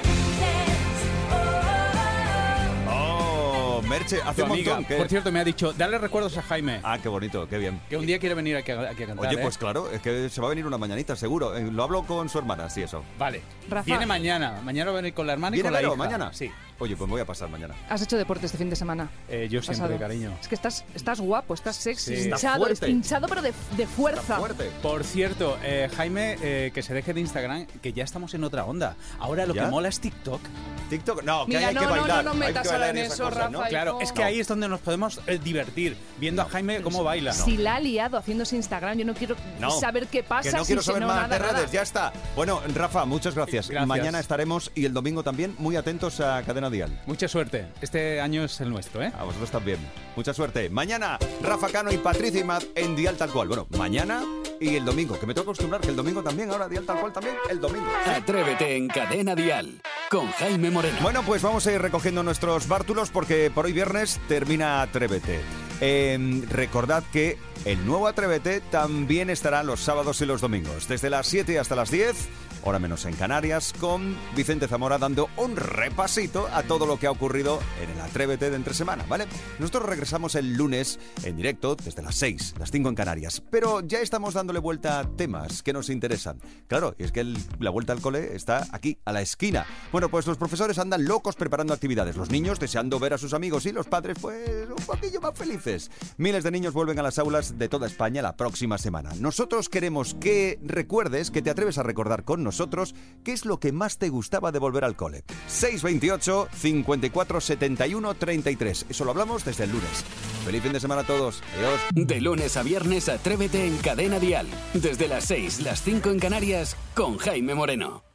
Merche, 3.90 4.20
hace 4.24 4.40
Tu 4.42 4.46
un 4.46 4.52
amiga, 4.52 4.74
montón. 4.76 4.88
que- 4.88 4.96
por 4.96 5.08
cierto, 5.08 5.32
me 5.32 5.40
ha 5.40 5.44
dicho, 5.44 5.72
dale 5.72 5.98
recuerdos 5.98 6.36
a 6.38 6.42
Jaime. 6.42 6.80
Ah, 6.84 6.98
qué 7.02 7.08
bonito, 7.08 7.48
qué 7.48 7.58
bien. 7.58 7.80
Que 7.90 7.96
un 7.96 8.06
día 8.06 8.18
quiere 8.20 8.34
venir 8.36 8.56
aquí 8.56 8.70
a, 8.70 8.88
aquí 8.88 9.02
a 9.02 9.06
cantar. 9.08 9.26
Oye, 9.26 9.36
¿eh? 9.36 9.42
pues 9.42 9.58
claro, 9.58 9.90
es 9.90 10.00
que 10.00 10.28
se 10.30 10.40
va 10.40 10.46
a 10.46 10.50
venir 10.50 10.64
una 10.64 10.78
mañanita, 10.78 11.16
seguro. 11.16 11.56
Eh, 11.56 11.70
Lo 11.72 11.82
hablo 11.82 12.04
con 12.04 12.28
su 12.28 12.38
hermana, 12.38 12.70
sí, 12.70 12.82
eso. 12.82 13.02
Vale. 13.18 13.42
Rafa. 13.68 13.84
Viene 13.84 14.06
mañana. 14.06 14.60
Mañana 14.64 14.92
va 14.92 14.98
a 14.98 15.02
venir 15.02 15.12
con 15.14 15.26
la 15.26 15.32
hermana 15.32 15.56
y 15.56 15.58
¿Viene 15.58 15.66
con 15.68 15.72
la 15.74 15.78
Vero 15.80 15.92
hija. 15.94 15.98
mañana? 16.04 16.32
Sí. 16.32 16.50
Oye, 16.80 16.96
pues 16.96 17.08
voy 17.08 17.20
a 17.20 17.24
pasar 17.26 17.48
mañana. 17.48 17.74
¿Has 17.88 18.02
hecho 18.02 18.16
deporte 18.16 18.46
este 18.46 18.58
fin 18.58 18.68
de 18.70 18.74
semana? 18.76 19.08
Eh, 19.28 19.48
yo 19.50 19.62
siempre, 19.62 19.82
Pasado. 19.84 19.98
cariño. 20.00 20.32
Es 20.40 20.48
que 20.48 20.54
estás, 20.54 20.84
estás 20.94 21.20
guapo, 21.20 21.54
estás 21.54 21.76
sexy, 21.76 22.16
Sí. 22.16 22.22
Está 22.22 22.36
hinchado, 22.36 22.66
hinchado 22.88 23.28
pero 23.28 23.42
de, 23.42 23.52
de 23.76 23.86
fuerza. 23.86 24.38
Fuerte. 24.38 24.70
Por 24.82 25.04
cierto, 25.04 25.58
eh, 25.62 25.88
Jaime, 25.96 26.36
eh, 26.42 26.70
que 26.74 26.82
se 26.82 26.94
deje 26.94 27.12
de 27.14 27.20
Instagram, 27.20 27.66
que 27.82 27.92
ya 27.92 28.02
estamos 28.04 28.32
en 28.34 28.44
otra 28.44 28.64
onda. 28.64 28.96
Ahora 29.18 29.46
lo 29.46 29.54
¿Ya? 29.54 29.64
que 29.64 29.70
mola 29.70 29.88
es 29.88 30.00
TikTok. 30.00 30.40
TikTok, 30.88 31.22
no, 31.22 31.44
que 31.46 31.56
Mira, 31.56 31.68
hay 31.68 31.74
no, 31.74 31.80
que 31.82 31.86
no, 31.86 31.94
no, 31.94 32.00
bailar. 32.00 32.24
no 32.24 32.30
hay 32.32 32.38
metas 32.38 32.66
ahora 32.66 32.78
bailar 32.86 32.96
en 32.96 33.04
eso, 33.12 33.24
cosas, 33.24 33.50
¿no? 33.50 33.58
Rafa, 33.58 33.68
Claro, 33.68 34.00
es 34.00 34.10
que 34.12 34.24
ahí 34.24 34.40
es 34.40 34.48
donde 34.48 34.66
nos 34.68 34.80
podemos 34.80 35.20
eh, 35.26 35.38
divertir, 35.38 35.96
viendo 36.18 36.42
a 36.42 36.46
Jaime 36.46 36.80
cómo 36.82 37.04
baila. 37.04 37.32
Si 37.34 37.56
la 37.58 37.76
ha 37.76 37.80
liado 37.80 38.16
haciéndose 38.16 38.56
Instagram, 38.56 38.96
yo 38.98 39.04
no 39.04 39.14
quiero 39.14 39.36
No, 39.60 39.70
saber 39.70 40.06
qué 40.08 40.22
pasa. 40.22 40.50
Que 40.50 40.56
no 40.56 40.64
si 40.64 40.68
quiero 40.68 40.82
saber 40.82 41.02
no, 41.02 41.08
más 41.08 41.28
nada, 41.28 41.38
de 41.38 41.52
redes, 41.52 41.70
ya 41.72 41.82
está. 41.82 42.12
Bueno, 42.34 42.60
Rafa, 42.74 43.04
muchas 43.04 43.34
gracias. 43.34 43.68
Gracias. 43.68 43.86
Mañana 43.86 44.18
estaremos 44.18 44.72
y 44.74 44.86
el 44.86 44.94
domingo 44.94 45.22
también 45.22 45.54
muy 45.58 45.76
atentos 45.76 46.20
a 46.20 46.42
Cadena 46.42 46.69
Dial. 46.70 47.00
Mucha 47.06 47.28
suerte. 47.28 47.66
Este 47.80 48.20
año 48.20 48.44
es 48.44 48.60
el 48.60 48.70
nuestro, 48.70 49.02
¿eh? 49.02 49.12
A 49.18 49.24
vosotros 49.24 49.50
también. 49.50 49.78
Mucha 50.16 50.32
suerte. 50.32 50.70
Mañana, 50.70 51.18
Rafa 51.42 51.68
Cano 51.68 51.92
y 51.92 51.98
Patricia 51.98 52.40
Imad 52.40 52.62
en 52.74 52.96
Dial 52.96 53.16
Tal 53.16 53.30
Cual. 53.30 53.48
Bueno, 53.48 53.66
mañana 53.76 54.22
y 54.60 54.76
el 54.76 54.84
domingo, 54.84 55.18
que 55.18 55.26
me 55.26 55.34
tengo 55.34 55.44
que 55.46 55.50
acostumbrar 55.50 55.80
que 55.80 55.88
el 55.88 55.96
domingo 55.96 56.22
también, 56.22 56.50
ahora 56.50 56.68
Dial 56.68 56.84
Tal 56.84 57.00
Cual 57.00 57.12
también, 57.12 57.36
el 57.48 57.60
domingo. 57.60 57.86
Atrévete 58.06 58.76
en 58.76 58.88
Cadena 58.88 59.34
Dial 59.34 59.80
con 60.10 60.30
Jaime 60.32 60.70
Moreno. 60.70 60.98
Bueno, 61.02 61.22
pues 61.24 61.42
vamos 61.42 61.66
a 61.66 61.72
ir 61.72 61.80
recogiendo 61.80 62.22
nuestros 62.22 62.68
bártulos 62.68 63.10
porque 63.10 63.50
por 63.54 63.66
hoy 63.66 63.72
viernes 63.72 64.20
termina 64.28 64.82
Atrévete. 64.82 65.40
Eh, 65.80 66.42
recordad 66.50 67.02
que 67.12 67.38
el 67.64 67.84
nuevo 67.84 68.06
Atrévete 68.06 68.60
también 68.60 69.28
estará 69.28 69.62
los 69.62 69.80
sábados 69.80 70.20
y 70.22 70.26
los 70.26 70.40
domingos, 70.40 70.88
desde 70.88 71.10
las 71.10 71.26
7 71.26 71.58
hasta 71.58 71.76
las 71.76 71.90
10, 71.90 72.16
hora 72.62 72.78
menos 72.78 73.04
en 73.04 73.14
Canarias, 73.14 73.74
con 73.78 74.16
Vicente 74.34 74.66
Zamora 74.66 74.96
dando 74.96 75.28
un 75.36 75.56
repasito 75.56 76.48
a 76.52 76.62
todo 76.62 76.86
lo 76.86 76.98
que 76.98 77.06
ha 77.06 77.10
ocurrido 77.10 77.60
en 77.82 77.90
el 77.90 78.00
Atrévete 78.00 78.48
de 78.48 78.56
entre 78.56 78.72
semana, 78.72 79.04
¿vale? 79.08 79.26
Nosotros 79.58 79.84
regresamos 79.84 80.36
el 80.36 80.54
lunes 80.54 80.98
en 81.22 81.36
directo 81.36 81.76
desde 81.76 82.02
las 82.02 82.14
6, 82.16 82.54
las 82.58 82.70
5 82.70 82.88
en 82.88 82.94
Canarias, 82.94 83.42
pero 83.50 83.80
ya 83.80 84.00
estamos 84.00 84.32
dándole 84.32 84.58
vuelta 84.58 84.98
a 84.98 85.04
temas 85.04 85.62
que 85.62 85.74
nos 85.74 85.90
interesan. 85.90 86.40
Claro, 86.66 86.94
y 86.98 87.04
es 87.04 87.12
que 87.12 87.34
la 87.58 87.70
vuelta 87.70 87.92
al 87.92 88.00
cole 88.00 88.34
está 88.34 88.66
aquí, 88.72 88.98
a 89.04 89.12
la 89.12 89.20
esquina. 89.20 89.66
Bueno, 89.92 90.08
pues 90.08 90.26
los 90.26 90.38
profesores 90.38 90.78
andan 90.78 91.04
locos 91.04 91.36
preparando 91.36 91.74
actividades, 91.74 92.16
los 92.16 92.30
niños 92.30 92.58
deseando 92.58 92.98
ver 92.98 93.12
a 93.12 93.18
sus 93.18 93.34
amigos 93.34 93.66
y 93.66 93.72
los 93.72 93.86
padres 93.86 94.16
pues 94.18 94.66
un 94.68 94.84
poquillo 94.86 95.20
más 95.20 95.36
felices. 95.36 95.69
Miles 96.16 96.44
de 96.44 96.50
niños 96.50 96.74
vuelven 96.74 96.98
a 96.98 97.02
las 97.02 97.18
aulas 97.18 97.58
de 97.58 97.68
toda 97.68 97.86
España 97.86 98.22
la 98.22 98.36
próxima 98.36 98.78
semana. 98.78 99.10
Nosotros 99.18 99.68
queremos 99.68 100.14
que 100.14 100.58
recuerdes, 100.62 101.30
que 101.30 101.42
te 101.42 101.50
atreves 101.50 101.78
a 101.78 101.82
recordar 101.82 102.24
con 102.24 102.42
nosotros 102.42 102.94
qué 103.24 103.32
es 103.32 103.44
lo 103.44 103.60
que 103.60 103.72
más 103.72 103.98
te 103.98 104.08
gustaba 104.08 104.52
de 104.52 104.58
volver 104.58 104.84
al 104.84 104.96
cole. 104.96 105.24
628 105.48 106.48
54 106.52 107.40
71 107.40 108.14
33. 108.14 108.86
Eso 108.88 109.04
lo 109.04 109.10
hablamos 109.10 109.44
desde 109.44 109.64
el 109.64 109.72
lunes. 109.72 110.04
Feliz 110.44 110.62
fin 110.62 110.72
de 110.72 110.80
semana 110.80 111.02
a 111.02 111.06
todos. 111.06 111.42
Adiós. 111.56 111.80
De 111.92 112.20
lunes 112.20 112.56
a 112.56 112.62
viernes, 112.62 113.08
atrévete 113.08 113.66
en 113.66 113.76
Cadena 113.78 114.18
Dial. 114.18 114.46
Desde 114.74 115.08
las 115.08 115.24
6, 115.24 115.60
las 115.60 115.82
5 115.82 116.10
en 116.10 116.18
Canarias, 116.18 116.76
con 116.94 117.18
Jaime 117.18 117.54
Moreno. 117.54 118.09